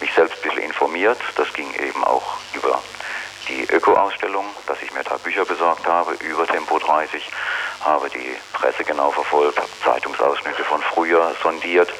[0.00, 1.18] mich selbst ein bisschen informiert.
[1.36, 2.82] Das ging eben auch über
[3.48, 7.28] die Öko-Ausstellung, dass ich mir da Bücher besorgt habe über Tempo 30,
[7.84, 11.92] habe die Presse genau verfolgt, habe Zeitungsausschnitte von früher sondiert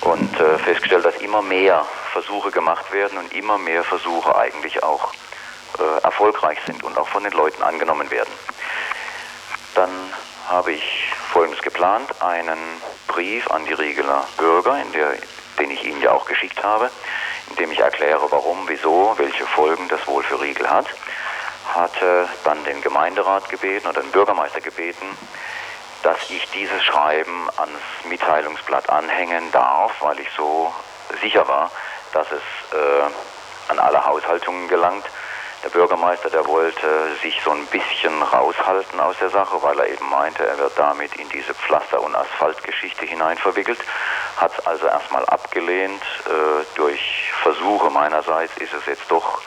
[0.00, 5.12] und äh, festgestellt, dass immer mehr Versuche gemacht werden und immer mehr Versuche eigentlich auch
[5.78, 8.32] äh, erfolgreich sind und auch von den Leuten angenommen werden.
[9.74, 9.90] Dann
[10.48, 12.58] habe ich Folgendes geplant, einen
[13.06, 15.14] Brief an die Riegeler Bürger, der,
[15.58, 16.90] den ich Ihnen ja auch geschickt habe,
[17.50, 20.86] in dem ich erkläre, warum, wieso, welche Folgen das wohl für Riegel hat,
[21.74, 25.06] hatte dann den Gemeinderat gebeten oder den Bürgermeister gebeten,
[26.02, 30.72] dass ich dieses Schreiben ans Mitteilungsblatt anhängen darf, weil ich so
[31.20, 31.70] sicher war,
[32.12, 32.42] dass es
[32.76, 35.04] äh, an alle Haushaltungen gelangt.
[35.62, 40.10] Der Bürgermeister, der wollte sich so ein bisschen raushalten aus der Sache, weil er eben
[40.10, 43.78] meinte, er wird damit in diese Pflaster- und Asphaltgeschichte hinein verwickelt,
[44.38, 46.02] hat es also erstmal abgelehnt.
[46.26, 49.40] Äh, durch Versuche meinerseits ist es jetzt doch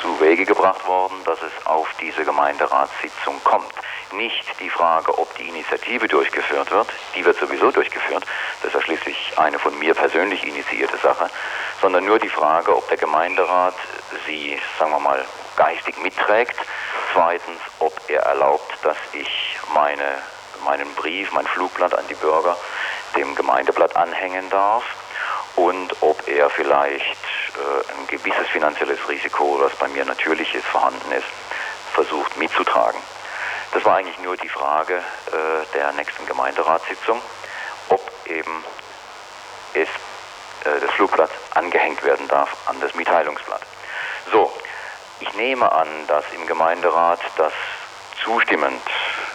[0.00, 3.72] zu Wege gebracht worden, dass es auf diese Gemeinderatssitzung kommt.
[4.12, 8.24] Nicht die Frage, ob die Initiative durchgeführt wird, die wird sowieso durchgeführt,
[8.60, 11.30] das ist ja schließlich eine von mir persönlich initiierte Sache,
[11.80, 13.74] sondern nur die Frage, ob der Gemeinderat
[14.26, 15.24] sie, sagen wir mal,
[15.56, 16.56] geistig mitträgt.
[17.12, 20.04] Zweitens, ob er erlaubt, dass ich meine,
[20.64, 22.56] meinen Brief, mein Flugblatt an die Bürger
[23.16, 24.84] dem Gemeindeblatt anhängen darf
[25.56, 31.12] und ob er vielleicht äh, ein gewisses finanzielles Risiko, was bei mir natürlich ist, vorhanden
[31.12, 31.26] ist,
[31.92, 33.00] versucht mitzutragen.
[33.72, 37.20] Das war eigentlich nur die Frage äh, der nächsten Gemeinderatssitzung,
[37.88, 38.64] ob eben
[39.74, 39.88] es,
[40.64, 43.62] äh, das Flugblatt angehängt werden darf an das Mitteilungsblatt.
[44.32, 44.52] So,
[45.20, 47.52] ich nehme an, dass im Gemeinderat das
[48.24, 48.82] zustimmend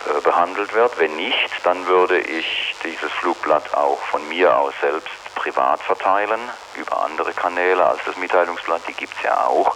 [0.05, 0.97] äh, behandelt wird.
[0.99, 6.39] Wenn nicht, dann würde ich dieses Flugblatt auch von mir aus selbst privat verteilen,
[6.75, 9.75] über andere Kanäle als das Mitteilungsblatt, die gibt es ja auch.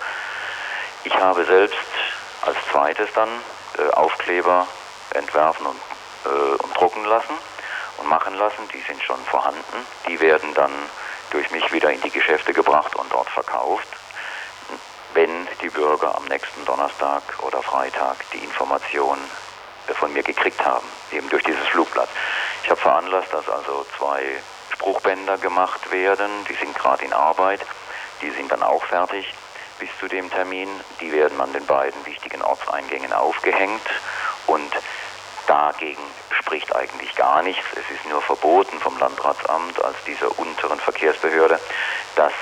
[1.03, 1.77] Ich habe selbst
[2.41, 3.29] als zweites dann
[3.77, 4.67] äh, Aufkleber
[5.13, 5.79] entwerfen und,
[6.25, 7.33] äh, und drucken lassen
[7.97, 8.67] und machen lassen.
[8.73, 9.85] Die sind schon vorhanden.
[10.07, 10.71] Die werden dann
[11.31, 13.87] durch mich wieder in die Geschäfte gebracht und dort verkauft,
[15.13, 19.17] wenn die Bürger am nächsten Donnerstag oder Freitag die Information
[19.87, 22.09] äh, von mir gekriegt haben, eben durch dieses Flugblatt.
[22.63, 24.21] Ich habe veranlasst, dass also zwei
[24.73, 27.61] Spruchbänder gemacht werden, die sind gerade in Arbeit,
[28.21, 29.33] die sind dann auch fertig
[29.79, 30.69] bis zu dem Termin.
[30.99, 33.87] Die werden an den beiden wichtigen Ortseingängen aufgehängt
[34.47, 34.71] und
[35.47, 37.65] dagegen spricht eigentlich gar nichts.
[37.73, 41.59] Es ist nur verboten vom Landratsamt als dieser unteren Verkehrsbehörde,
[42.15, 42.33] dass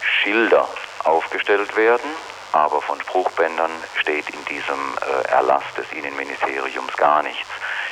[0.00, 0.68] Schilder
[1.04, 2.10] aufgestellt werden,
[2.52, 7.48] aber von Spruchbändern steht in diesem äh, Erlass des Innenministeriums gar nichts.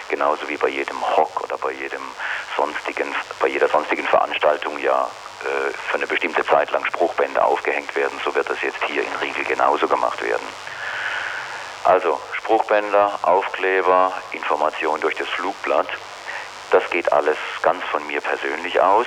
[0.09, 2.03] Genauso wie bei jedem Hock oder bei jedem
[2.57, 5.09] sonstigen, bei jeder sonstigen Veranstaltung ja
[5.45, 9.17] äh, für eine bestimmte Zeit lang Spruchbänder aufgehängt werden, so wird das jetzt hier in
[9.21, 10.47] Riegel genauso gemacht werden.
[11.85, 15.89] Also Spruchbänder, Aufkleber, Information durch das Flugblatt,
[16.71, 19.07] das geht alles ganz von mir persönlich aus.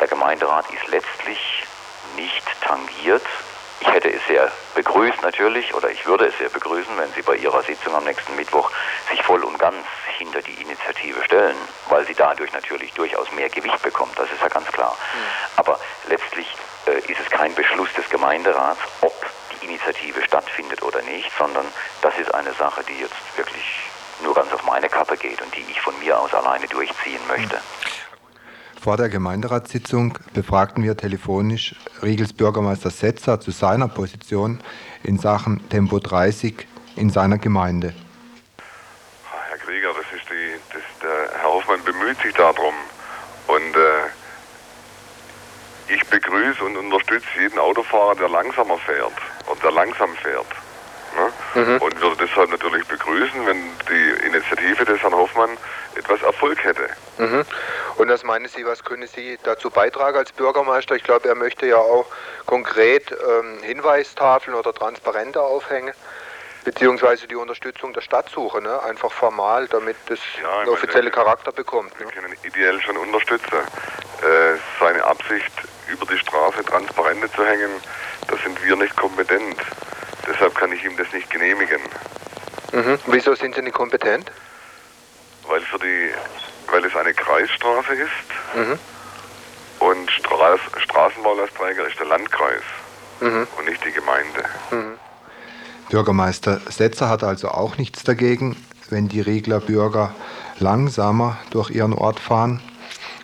[0.00, 1.53] Der Gemeinderat ist letztlich
[2.16, 3.24] nicht tangiert.
[3.80, 7.36] Ich hätte es sehr begrüßt natürlich, oder ich würde es sehr begrüßen, wenn Sie bei
[7.36, 8.70] Ihrer Sitzung am nächsten Mittwoch
[9.10, 9.84] sich voll und ganz
[10.16, 11.56] hinter die Initiative stellen,
[11.88, 14.92] weil sie dadurch natürlich durchaus mehr Gewicht bekommt, das ist ja ganz klar.
[14.92, 15.18] Mhm.
[15.56, 16.46] Aber letztlich
[16.86, 19.14] äh, ist es kein Beschluss des Gemeinderats, ob
[19.52, 21.66] die Initiative stattfindet oder nicht, sondern
[22.02, 23.64] das ist eine Sache, die jetzt wirklich
[24.22, 27.60] nur ganz auf meine Kappe geht und die ich von mir aus alleine durchziehen möchte.
[28.84, 34.60] Vor der Gemeinderatssitzung befragten wir telefonisch Riegels Bürgermeister Setzer zu seiner Position
[35.02, 36.66] in Sachen Tempo 30
[36.96, 37.94] in seiner Gemeinde.
[41.66, 42.74] man bemüht sich darum.
[43.46, 44.04] Und äh,
[45.94, 49.14] ich begrüße und unterstütze jeden Autofahrer, der langsamer fährt
[49.46, 50.46] und der langsam fährt.
[51.16, 51.64] Ne?
[51.64, 51.78] Mhm.
[51.78, 53.56] Und würde deshalb natürlich begrüßen, wenn
[53.88, 55.56] die Initiative des Herrn Hoffmann
[55.96, 56.88] etwas Erfolg hätte.
[57.18, 57.44] Mhm.
[57.96, 60.96] Und was meinen Sie, was können Sie dazu beitragen als Bürgermeister?
[60.96, 62.06] Ich glaube, er möchte ja auch
[62.46, 65.94] konkret ähm, Hinweistafeln oder Transparente aufhängen
[66.64, 68.82] beziehungsweise die Unterstützung der Stadtsuche, ne?
[68.82, 71.92] einfach formal, damit das ja, einen offiziellen Charakter bekommt.
[71.98, 72.12] Wir ne?
[72.12, 73.58] können ideell schon unterstützen.
[74.22, 75.52] Äh, seine Absicht
[75.88, 77.70] über die Straße Transparente zu hängen,
[78.28, 79.56] da sind wir nicht kompetent.
[80.26, 81.80] Deshalb kann ich ihm das nicht genehmigen.
[82.72, 82.98] Mhm.
[83.06, 84.32] Wieso sind Sie nicht kompetent?
[85.46, 86.10] Weil, für die,
[86.70, 88.78] weil es eine Kreisstraße ist Mhm.
[89.80, 92.62] und Straß, Straßenbaulasträger ist der Landkreis
[93.20, 93.46] Mhm.
[93.58, 94.44] und nicht die Gemeinde.
[95.90, 98.56] Bürgermeister Setzer hat also auch nichts dagegen,
[98.90, 100.14] wenn die Riegler Bürger
[100.58, 102.60] langsamer durch ihren Ort fahren.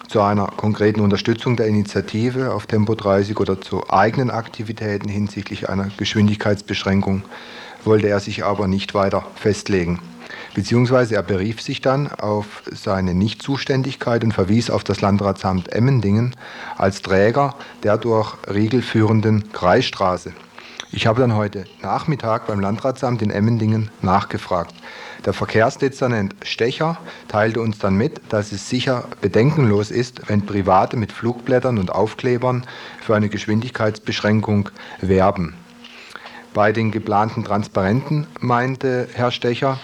[0.09, 5.89] Zu einer konkreten Unterstützung der Initiative auf Tempo 30 oder zu eigenen Aktivitäten hinsichtlich einer
[5.97, 7.23] Geschwindigkeitsbeschränkung
[7.85, 10.01] wollte er sich aber nicht weiter festlegen.
[10.55, 16.35] Beziehungsweise er berief sich dann auf seine Nichtzuständigkeit und verwies auf das Landratsamt Emmendingen
[16.77, 20.33] als Träger der durch Riegel führenden Kreisstraße.
[20.93, 24.75] Ich habe dann heute Nachmittag beim Landratsamt in Emmendingen nachgefragt.
[25.25, 31.13] Der Verkehrsdezernent Stecher teilte uns dann mit, dass es sicher bedenkenlos ist, wenn Private mit
[31.13, 32.67] Flugblättern und Aufklebern
[33.01, 35.55] für eine Geschwindigkeitsbeschränkung werben.
[36.55, 39.79] Bei den geplanten Transparenten, meinte Herr Stecher,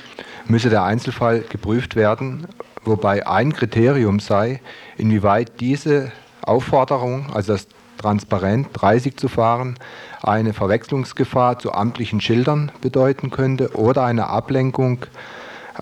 [0.49, 2.47] müsse der Einzelfall geprüft werden,
[2.85, 4.61] wobei ein Kriterium sei,
[4.97, 7.67] inwieweit diese Aufforderung, also das
[7.99, 9.79] Transparent 30 zu fahren,
[10.23, 15.07] eine Verwechslungsgefahr zu amtlichen Schildern bedeuten könnte oder eine Ablenkung,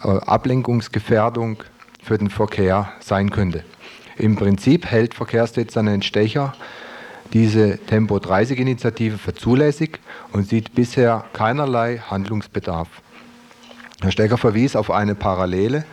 [0.02, 1.62] äh, Ablenkungsgefährdung
[2.02, 3.64] für den Verkehr sein könnte.
[4.16, 6.54] Im Prinzip hält Verkehrsdezernent Stecher
[7.32, 9.98] diese Tempo 30 Initiative für zulässig
[10.32, 12.88] und sieht bisher keinerlei Handlungsbedarf.
[14.04, 15.86] Herr Stecker verwies auf eine Parallele,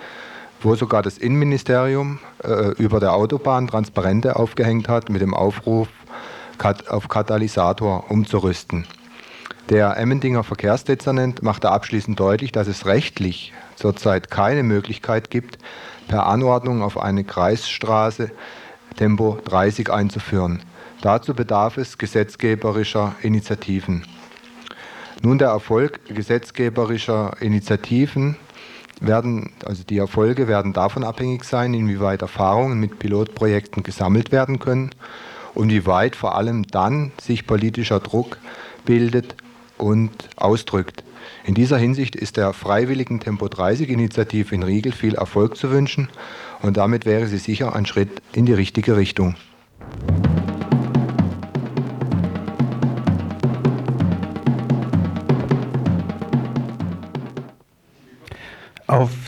[0.59, 5.87] wo sogar das Innenministerium äh, über der Autobahn Transparente aufgehängt hat mit dem Aufruf,
[6.57, 8.85] Kat auf Katalysator umzurüsten.
[9.69, 15.57] Der Emmendinger Verkehrsdezernent machte abschließend deutlich, dass es rechtlich zurzeit keine Möglichkeit gibt,
[16.09, 18.29] per Anordnung auf eine Kreisstraße
[18.97, 20.61] Tempo 30 einzuführen.
[21.01, 24.03] Dazu bedarf es gesetzgeberischer Initiativen.
[25.23, 28.37] Nun der Erfolg gesetzgeberischer Initiativen
[28.99, 34.89] werden, also die Erfolge werden davon abhängig sein, inwieweit Erfahrungen mit Pilotprojekten gesammelt werden können
[35.53, 38.39] und wie weit vor allem dann sich politischer Druck
[38.83, 39.35] bildet
[39.77, 41.03] und ausdrückt.
[41.43, 46.09] In dieser Hinsicht ist der freiwilligen Tempo 30 Initiative in Riegel viel Erfolg zu wünschen
[46.63, 49.35] und damit wäre sie sicher ein Schritt in die richtige Richtung.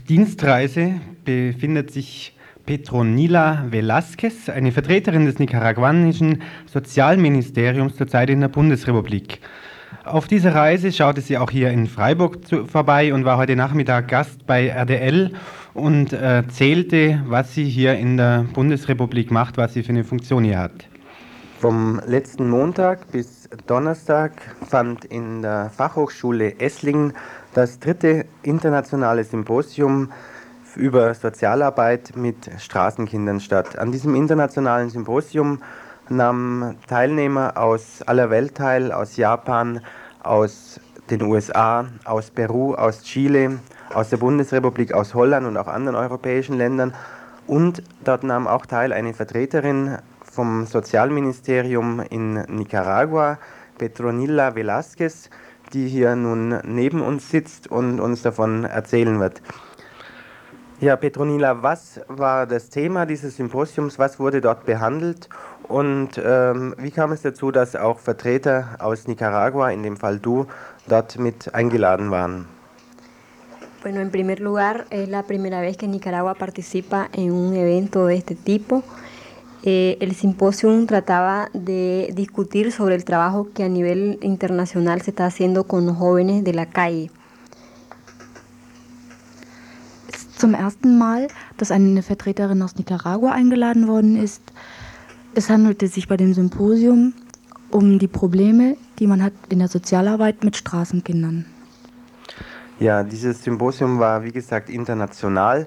[0.09, 2.35] Dienstreise befindet sich
[2.65, 9.39] Petronila Velázquez, eine Vertreterin des nicaraguanischen Sozialministeriums zurzeit in der Bundesrepublik.
[10.03, 14.09] Auf dieser Reise schaute sie auch hier in Freiburg zu, vorbei und war heute Nachmittag
[14.09, 15.31] Gast bei RDL
[15.73, 20.59] und erzählte, was sie hier in der Bundesrepublik macht, was sie für eine Funktion hier
[20.59, 20.89] hat.
[21.59, 24.33] Vom letzten Montag bis Donnerstag
[24.67, 27.13] fand in der Fachhochschule Esslingen
[27.53, 30.11] das dritte internationale Symposium
[30.75, 33.77] über Sozialarbeit mit Straßenkindern statt.
[33.77, 35.61] An diesem internationalen Symposium
[36.09, 39.81] nahmen Teilnehmer aus aller Welt teil, aus Japan,
[40.23, 43.59] aus den USA, aus Peru, aus Chile,
[43.93, 46.93] aus der Bundesrepublik, aus Holland und auch anderen europäischen Ländern.
[47.45, 53.37] Und dort nahm auch teil eine Vertreterin vom Sozialministerium in Nicaragua,
[53.77, 55.29] Petronilla Velázquez,
[55.73, 59.41] die hier nun neben uns sitzt und uns davon erzählen wird.
[60.79, 63.97] Ja, Petronila, was war das Thema dieses Symposiums?
[63.99, 65.29] Was wurde dort behandelt?
[65.69, 70.45] Und ähm, wie kam es dazu, dass auch Vertreter aus Nicaragua, in dem Fall du,
[70.88, 72.47] dort mit eingeladen waren?
[73.81, 78.15] Bueno, en primer lugar, es la primera vez que Nicaragua participa en un evento de
[78.15, 78.83] este tipo.
[79.65, 85.26] Eh, el simposium trataba de discutir sobre el trabajo que a nivel internacional se está
[85.26, 87.10] haciendo con los jóvenes de la calle.
[90.43, 94.41] zum ersten Mal, dass eine Vertreterin aus Nicaragua eingeladen worden ist.
[95.36, 97.13] Es handelte sich bei dem Symposium
[97.71, 101.45] um die Probleme, die man hat in der Sozialarbeit mit Straßenkindern.
[102.78, 105.65] Ja, dieses Symposium war wie gesagt international.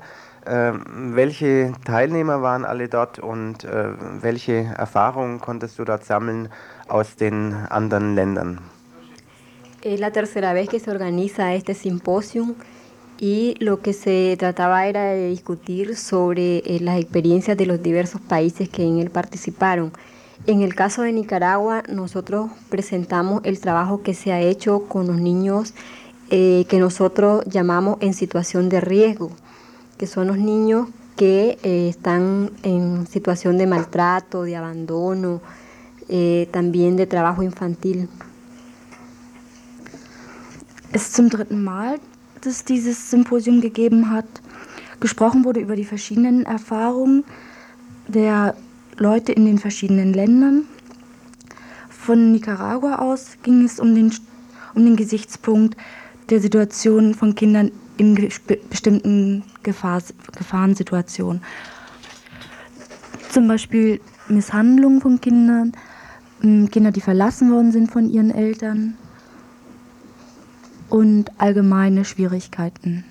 [0.48, 3.88] Ähm, welche Teilnehmer waren alle dort und äh,
[4.20, 6.48] welche Erfahrungen konntest du dort sammeln
[6.88, 8.60] aus den anderen Ländern?
[9.82, 12.54] Es la tercera vez que se organiza este simposium
[13.18, 18.20] y lo que se trataba era de discutir sobre eh, las experiencias de los diversos
[18.20, 19.92] países que en él participaron.
[20.46, 25.16] En el caso de Nicaragua, nosotros presentamos el trabajo que se ha hecho con los
[25.16, 25.74] niños
[26.30, 29.30] eh, que nosotros llamamos en situación de riesgo,
[29.98, 35.40] que son los niños que eh, están en situación de maltrato, de abandono,
[36.08, 38.08] eh, también de trabajo infantil.
[40.92, 42.00] Es zum dritten Mal,
[42.42, 44.26] dass dieses Symposium gegeben hat.
[45.00, 47.24] Gesprochen wurde über die verschiedenen Erfahrungen
[48.08, 48.54] der
[48.96, 50.64] Leute in den verschiedenen Ländern.
[51.90, 54.12] Von Nicaragua aus ging es um den,
[54.74, 55.76] um den Gesichtspunkt
[56.30, 58.14] der Situation von Kindern in
[58.70, 61.42] bestimmten Gefahrs Gefahrensituationen.
[63.30, 65.72] Zum Beispiel Misshandlungen von Kindern,
[66.42, 68.96] ähm, Kinder, die verlassen worden sind von ihren Eltern
[70.88, 73.04] und allgemeine Schwierigkeiten.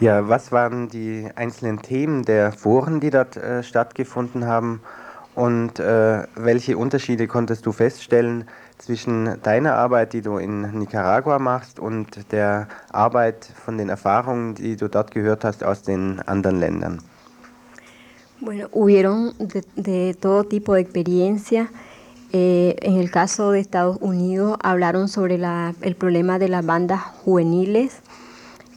[0.00, 4.80] Ja, was waren die einzelnen Themen der Foren, die dort äh, stattgefunden haben
[5.34, 8.44] und äh, welche Unterschiede konntest du feststellen
[8.84, 14.76] zwischen deiner Arbeit, die du in Nicaragua machst und der Arbeit von den Erfahrungen, die
[14.76, 17.00] du dort gehört hast aus den anderen Ländern?
[18.40, 21.68] Bueno, hubieron de, de todo tipo de experiencias.
[22.32, 27.00] Eh, en el caso de Estados Unidos hablaron sobre la, el problema de las bandas
[27.24, 28.00] juveniles.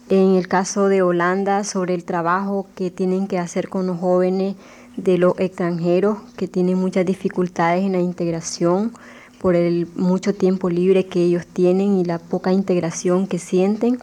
[0.08, 4.56] En el caso de Holanda sobre el trabajo que tienen que hacer con los jóvenes
[4.96, 8.92] de los extranjeros que tienen muchas dificultades en la integración
[9.40, 13.98] por el mucho tiempo libre que ellos tienen y la poca integración que sienten.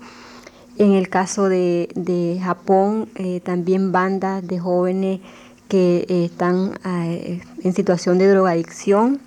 [0.77, 5.21] En el caso de, de Japón, eh, también bandas de jóvenes
[5.67, 9.19] que eh, están eh, en situación de drogadicción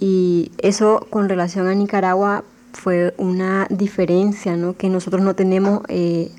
[0.00, 4.76] y eso con relación a Nicaragua fue una diferencia, ¿no?
[4.76, 5.82] que nosotros no tenemos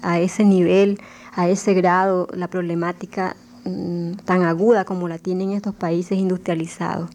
[0.02, 1.00] a ese nivel,
[1.34, 7.10] a ese grado, la problemática mmm, tan aguda como la tienen estos países industrializados.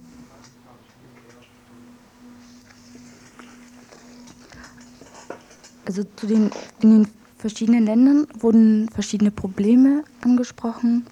[5.87, 7.09] Also zu den, in den
[7.39, 11.07] verschiedenen Ländern wurden verschiedene Probleme angesprochen.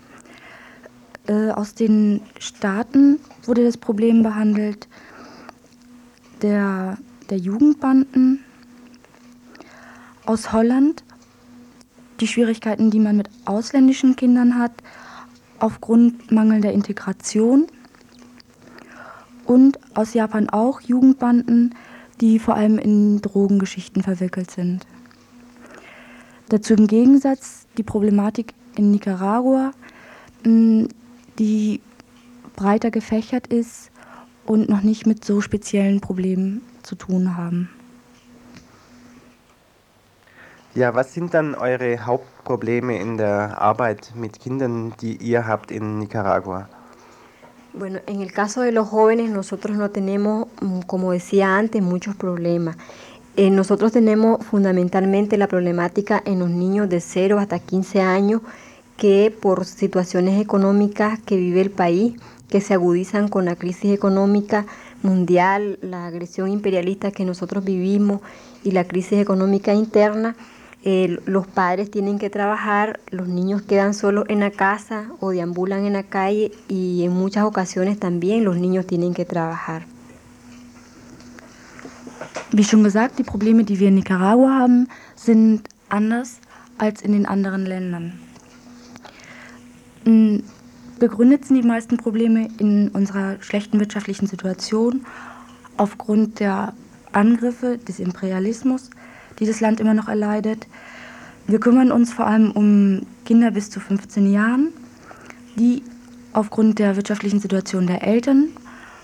[1.26, 4.88] Äh, aus den Staaten wurde das Problem behandelt
[6.42, 6.98] der,
[7.30, 8.44] der Jugendbanden.
[10.26, 11.04] Aus Holland
[12.20, 14.72] die Schwierigkeiten, die man mit ausländischen Kindern hat,
[15.58, 17.66] aufgrund mangelnder Integration.
[19.44, 21.74] Und aus Japan auch Jugendbanden,
[22.20, 24.86] die vor allem in Drogengeschichten verwickelt sind.
[26.48, 29.72] Dazu im Gegensatz die Problematik in Nicaragua,
[30.44, 31.80] die
[32.54, 33.90] breiter gefächert ist
[34.46, 37.70] und noch nicht mit so speziellen Problemen zu tun haben.
[40.74, 45.98] Ja, was sind dann eure Hauptprobleme in der Arbeit mit Kindern, die ihr habt in
[45.98, 46.68] Nicaragua?
[47.76, 52.14] Bueno, en el caso de los jóvenes nosotros no tenemos, mm, como decía antes, muchos
[52.14, 52.76] problemas.
[53.36, 58.42] Eh, nosotros tenemos fundamentalmente la problemática en los niños de 0 hasta 15 años
[58.96, 62.14] que por situaciones económicas que vive el país,
[62.48, 64.66] que se agudizan con la crisis económica
[65.02, 68.20] mundial, la agresión imperialista que nosotros vivimos
[68.62, 70.36] y la crisis económica interna,
[70.86, 75.86] eh, los padres tienen que trabajar, los niños quedan solos en la casa o deambulan
[75.86, 79.86] en la calle y en muchas ocasiones también los niños tienen que trabajar.
[82.52, 86.38] Wie schon gesagt, die Probleme, die wir in Nicaragua haben, sind anders
[86.78, 88.12] als in den anderen Ländern.
[90.98, 95.04] Begründet sind die meisten Probleme in unserer schlechten wirtschaftlichen Situation
[95.78, 96.74] aufgrund der
[97.12, 98.90] Angriffe des Imperialismus,
[99.38, 100.66] die das Land immer noch erleidet.
[101.46, 104.68] Wir kümmern uns vor allem um Kinder bis zu 15 Jahren,
[105.56, 105.82] die
[106.32, 108.48] aufgrund der wirtschaftlichen Situation der Eltern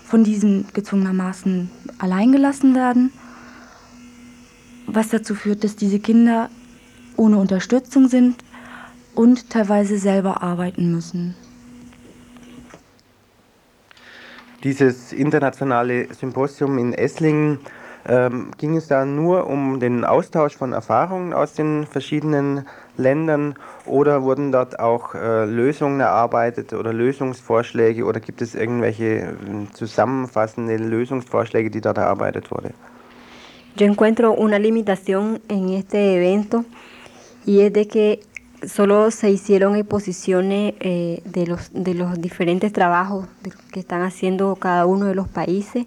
[0.05, 1.69] von diesen gezwungenermaßen
[1.99, 3.11] alleingelassen werden,
[4.87, 6.49] was dazu führt, dass diese Kinder
[7.15, 8.43] ohne Unterstützung sind
[9.15, 11.35] und teilweise selber arbeiten müssen.
[14.63, 17.59] Dieses internationale Symposium in Esslingen
[18.07, 22.65] ähm, ging es da nur um den Austausch von Erfahrungen aus den verschiedenen
[22.97, 29.33] Ländern oder wurden dort auch äh, Lösungen erarbeitet oder Lösungsvorschläge oder gibt es irgendwelche äh,
[29.73, 32.73] zusammenfassende Lösungsvorschläge, die dort erarbeitet wurden?
[33.77, 36.65] Yo encuentro una limitación en este evento
[37.45, 38.19] y es de que
[38.67, 43.27] solo se hicieron exposiciones eh, de, los, de los diferentes trabajos
[43.71, 45.85] que están haciendo cada uno de los países.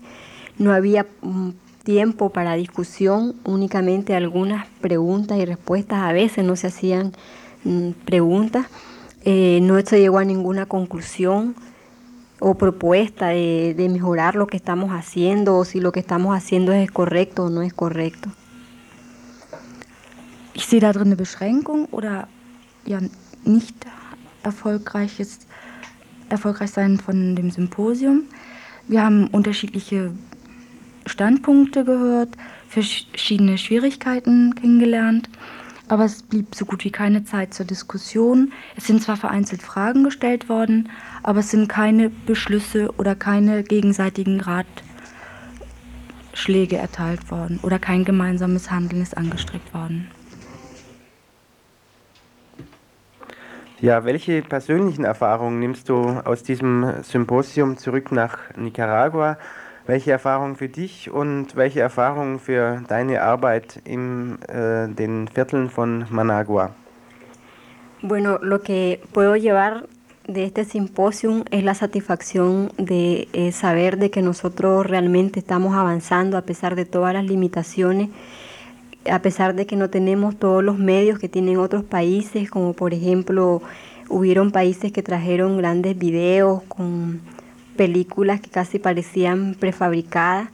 [0.58, 1.50] No había mm,
[1.84, 6.02] tiempo para discusión, únicamente algunas preguntas y respuestas.
[6.02, 7.12] A veces no se hacían
[7.64, 8.66] mm, preguntas.
[9.24, 11.54] Eh, no se llegó a ninguna conclusión
[12.40, 16.72] o propuesta de, de mejorar lo que estamos haciendo o si lo que estamos haciendo
[16.72, 18.30] es correcto o no es correcto.
[20.54, 22.28] Ich sehe da drin eine Beschränkung oder
[22.86, 23.00] ja
[23.44, 23.74] nicht
[24.44, 25.40] erfolgreiches,
[26.28, 28.24] erfolgreich sein von dem Symposium.
[28.86, 30.12] Wir haben unterschiedliche
[31.06, 32.30] Standpunkte gehört,
[32.68, 35.28] verschiedene Schwierigkeiten kennengelernt,
[35.88, 38.52] aber es blieb so gut wie keine Zeit zur Diskussion.
[38.76, 40.88] Es sind zwar vereinzelt Fragen gestellt worden,
[41.22, 44.40] aber es sind keine Beschlüsse oder keine gegenseitigen
[46.32, 50.10] Ratschläge erteilt worden oder kein gemeinsames Handeln ist angestrebt worden.
[53.80, 59.36] Ja, welche persönlichen Erfahrungen nimmst du aus diesem Symposium zurück nach Nicaragua?
[59.86, 66.06] Welche Erfahrungen für dich und welche Erfahrungen für deine Arbeit in äh, den Vierteln von
[66.08, 66.70] Managua?
[68.00, 69.86] Bueno, lo que puedo llevar
[70.26, 76.38] de este simposio es la satisfacción de eh, saber de que nosotros realmente estamos avanzando
[76.38, 78.08] a pesar de todas las limitaciones,
[79.10, 82.94] a pesar de que no tenemos todos los medios que tienen otros países, como por
[82.94, 83.60] ejemplo
[84.08, 87.20] hubieron países que trajeron grandes videos con
[87.76, 90.48] películas que casi parecían prefabricadas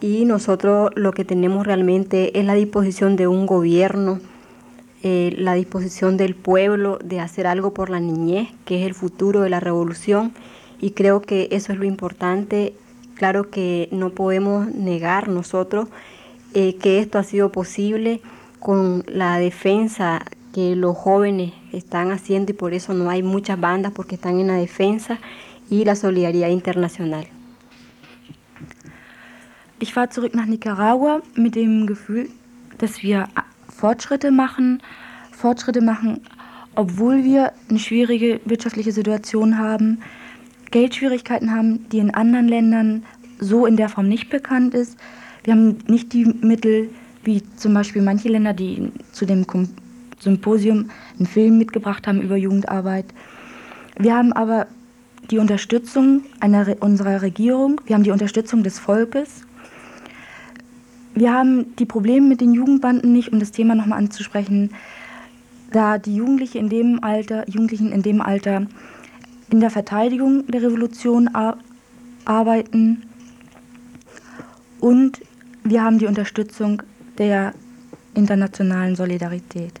[0.00, 4.20] y nosotros lo que tenemos realmente es la disposición de un gobierno,
[5.02, 9.40] eh, la disposición del pueblo de hacer algo por la niñez, que es el futuro
[9.40, 10.32] de la revolución,
[10.80, 12.74] y creo que eso es lo importante.
[13.14, 15.88] Claro que no podemos negar nosotros
[16.54, 18.20] eh, que esto ha sido posible
[18.60, 20.24] con la defensa
[20.54, 24.46] que los jóvenes están haciendo y por eso no hay muchas bandas porque están en
[24.46, 25.18] la defensa
[25.70, 27.26] y la solidaridad internacional.
[29.80, 32.28] Ich fahre zurück nach Nicaragua mit dem Gefühl,
[32.78, 33.28] dass wir
[33.68, 34.82] Fortschritte machen,
[35.30, 36.20] Fortschritte machen,
[36.74, 40.00] obwohl wir eine schwierige wirtschaftliche Situation haben,
[40.70, 43.04] Geldschwierigkeiten haben, die in anderen Ländern
[43.38, 44.98] so in der Form nicht bekannt ist.
[45.44, 46.90] Wir haben nicht die Mittel,
[47.24, 49.46] wie zum Beispiel manche Länder, die zu dem
[50.18, 53.06] Symposium einen Film mitgebracht haben über Jugendarbeit.
[53.98, 54.66] Wir haben aber
[55.30, 59.42] die Unterstützung einer, unserer Regierung, wir haben die Unterstützung des Volkes.
[61.14, 64.70] Wir haben die Probleme mit den Jugendbanden nicht, um das Thema nochmal anzusprechen,
[65.72, 68.66] da die Jugendliche in dem Alter, Jugendlichen in dem Alter
[69.50, 71.28] in der Verteidigung der Revolution
[72.24, 73.02] arbeiten
[74.80, 75.20] und
[75.64, 76.82] wir haben die Unterstützung
[77.18, 77.52] der
[78.14, 79.72] internationalen Solidarität.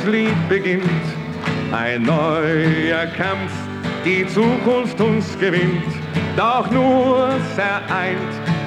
[0.00, 0.84] Ein neues Lied beginnt.
[1.72, 3.52] Ein neuer Kampf,
[4.04, 5.84] die Zukunft uns gewinnt.
[6.36, 8.18] Doch nur vereint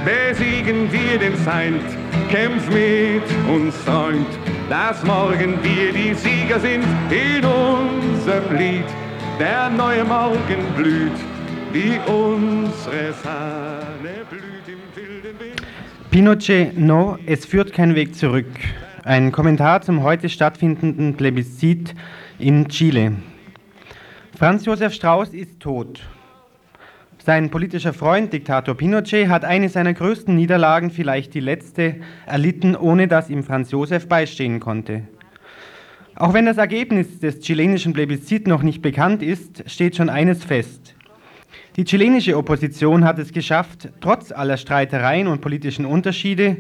[0.06, 1.84] besiegen wir den Feind.
[2.30, 4.28] Kämpf mit uns, Freund,
[4.70, 8.86] dass morgen wir die Sieger sind in unserem Lied.
[9.40, 11.12] Der neue Morgen blüht,
[11.72, 15.62] wie unsere Fahne blüht im wilden Wind.
[16.12, 18.46] Pinochet, no, es führt kein Weg zurück.
[19.06, 21.94] Ein Kommentar zum heute stattfindenden Plebiszit
[22.40, 23.18] in Chile.
[24.34, 26.00] Franz Josef Strauß ist tot.
[27.18, 33.10] Sein politischer Freund, Diktator Pinochet, hat eine seiner größten Niederlagen, vielleicht die letzte, erlitten, ohne
[33.10, 35.02] dass ihm Franz Josef beistehen konnte.
[36.16, 40.96] Auch wenn das Ergebnis des chilenischen Plebiszit noch nicht bekannt ist, steht schon eines fest.
[41.76, 46.58] Die chilenische Opposition hat es geschafft, trotz aller Streitereien und politischen Unterschiede,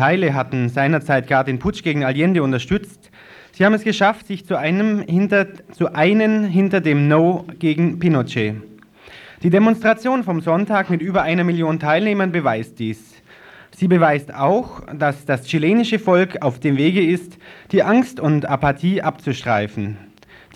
[0.00, 3.10] Teile hatten seinerzeit gar den Putsch gegen Allende unterstützt,
[3.52, 8.54] sie haben es geschafft, sich zu einem hinter, zu einen hinter dem No gegen Pinochet.
[9.42, 13.14] Die Demonstration vom Sonntag mit über einer Million Teilnehmern beweist dies.
[13.76, 17.36] Sie beweist auch, dass das chilenische Volk auf dem Wege ist,
[17.70, 19.98] die Angst und Apathie abzustreifen.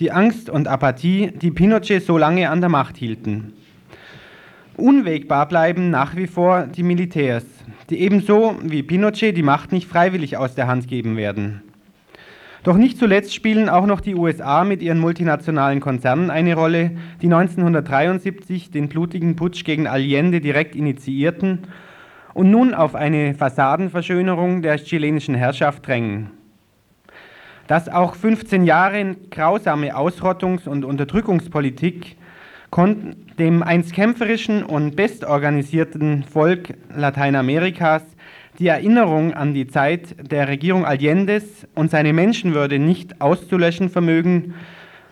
[0.01, 3.53] Die Angst und Apathie, die Pinochet so lange an der Macht hielten.
[4.79, 7.45] Unwägbar bleiben nach wie vor die Militärs,
[7.91, 11.63] die ebenso wie Pinochet die Macht nicht freiwillig aus der Hand geben werden.
[12.65, 17.27] Doch nicht zuletzt spielen auch noch die USA mit ihren multinationalen Konzernen eine Rolle, die
[17.27, 21.59] 1973 den blutigen Putsch gegen Allende direkt initiierten
[22.33, 26.31] und nun auf eine Fassadenverschönerung der chilenischen Herrschaft drängen.
[27.67, 32.17] Dass auch 15 Jahre grausame Ausrottungs- und Unterdrückungspolitik
[32.71, 38.03] konnten dem einst kämpferischen und bestorganisierten Volk Lateinamerikas
[38.59, 44.55] die Erinnerung an die Zeit der Regierung Allendes und seine Menschenwürde nicht auszulöschen vermögen,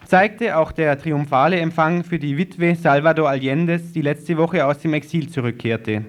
[0.05, 4.95] zeigte auch der triumphale Empfang für die Witwe Salvador Allendes, die letzte Woche aus dem
[4.95, 6.05] Exil zurückkehrte.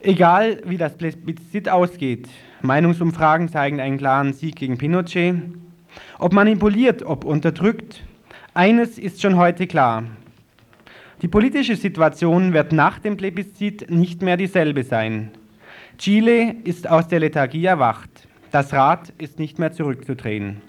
[0.00, 2.28] Egal wie das Plebiszit ausgeht,
[2.60, 5.34] Meinungsumfragen zeigen einen klaren Sieg gegen Pinochet.
[6.18, 8.02] Ob manipuliert, ob unterdrückt,
[8.54, 10.04] eines ist schon heute klar.
[11.22, 15.30] Die politische Situation wird nach dem Plebiszit nicht mehr dieselbe sein.
[15.98, 18.10] Chile ist aus der Lethargie erwacht.
[18.50, 20.60] Das Rad ist nicht mehr zurückzudrehen.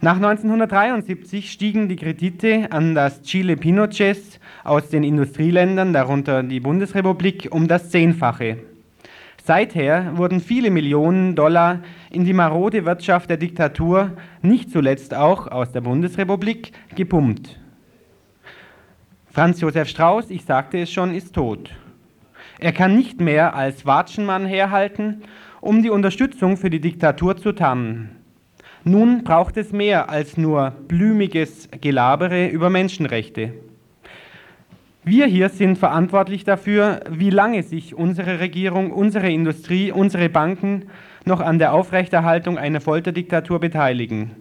[0.00, 7.48] Nach 1973 stiegen die Kredite an das Chile Pinochets aus den Industrieländern, darunter die Bundesrepublik,
[7.50, 8.69] um das Zehnfache.
[9.44, 11.80] Seither wurden viele Millionen Dollar
[12.10, 14.12] in die marode Wirtschaft der Diktatur,
[14.42, 17.58] nicht zuletzt auch aus der Bundesrepublik, gepumpt.
[19.32, 21.70] Franz Josef Strauß, ich sagte es schon, ist tot.
[22.58, 25.22] Er kann nicht mehr als Watschenmann herhalten,
[25.60, 28.10] um die Unterstützung für die Diktatur zu tarnen.
[28.84, 33.52] Nun braucht es mehr als nur blümiges Gelabere über Menschenrechte.
[35.02, 40.90] Wir hier sind verantwortlich dafür, wie lange sich unsere Regierung, unsere Industrie, unsere Banken
[41.24, 44.32] noch an der Aufrechterhaltung einer Folterdiktatur beteiligen.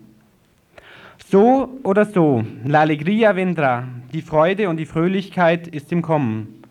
[1.25, 6.61] So oder so, la alegría vendrá, die Freude und die Fröhlichkeit ist im Kommen.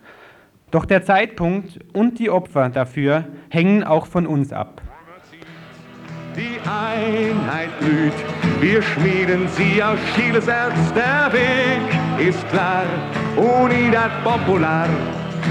[0.70, 4.82] Doch der Zeitpunkt und die Opfer dafür hängen auch von uns ab.
[6.36, 8.12] Die Einheit blüht,
[8.60, 10.74] wir schmieden sie aus Chiles Erz.
[10.94, 12.84] Der Weg ist klar,
[13.36, 14.88] Unidad Popular.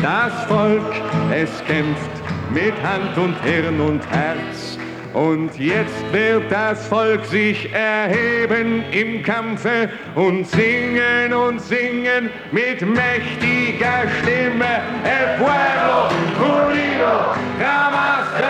[0.01, 0.93] Das Volk,
[1.34, 2.11] es kämpft
[2.53, 4.78] mit Hand und Hirn und Herz.
[5.13, 14.03] Und jetzt wird das Volk sich erheben im Kampfe und singen und singen mit mächtiger
[14.21, 14.82] Stimme.
[15.03, 16.09] El pueblo
[16.39, 18.47] unido jamás.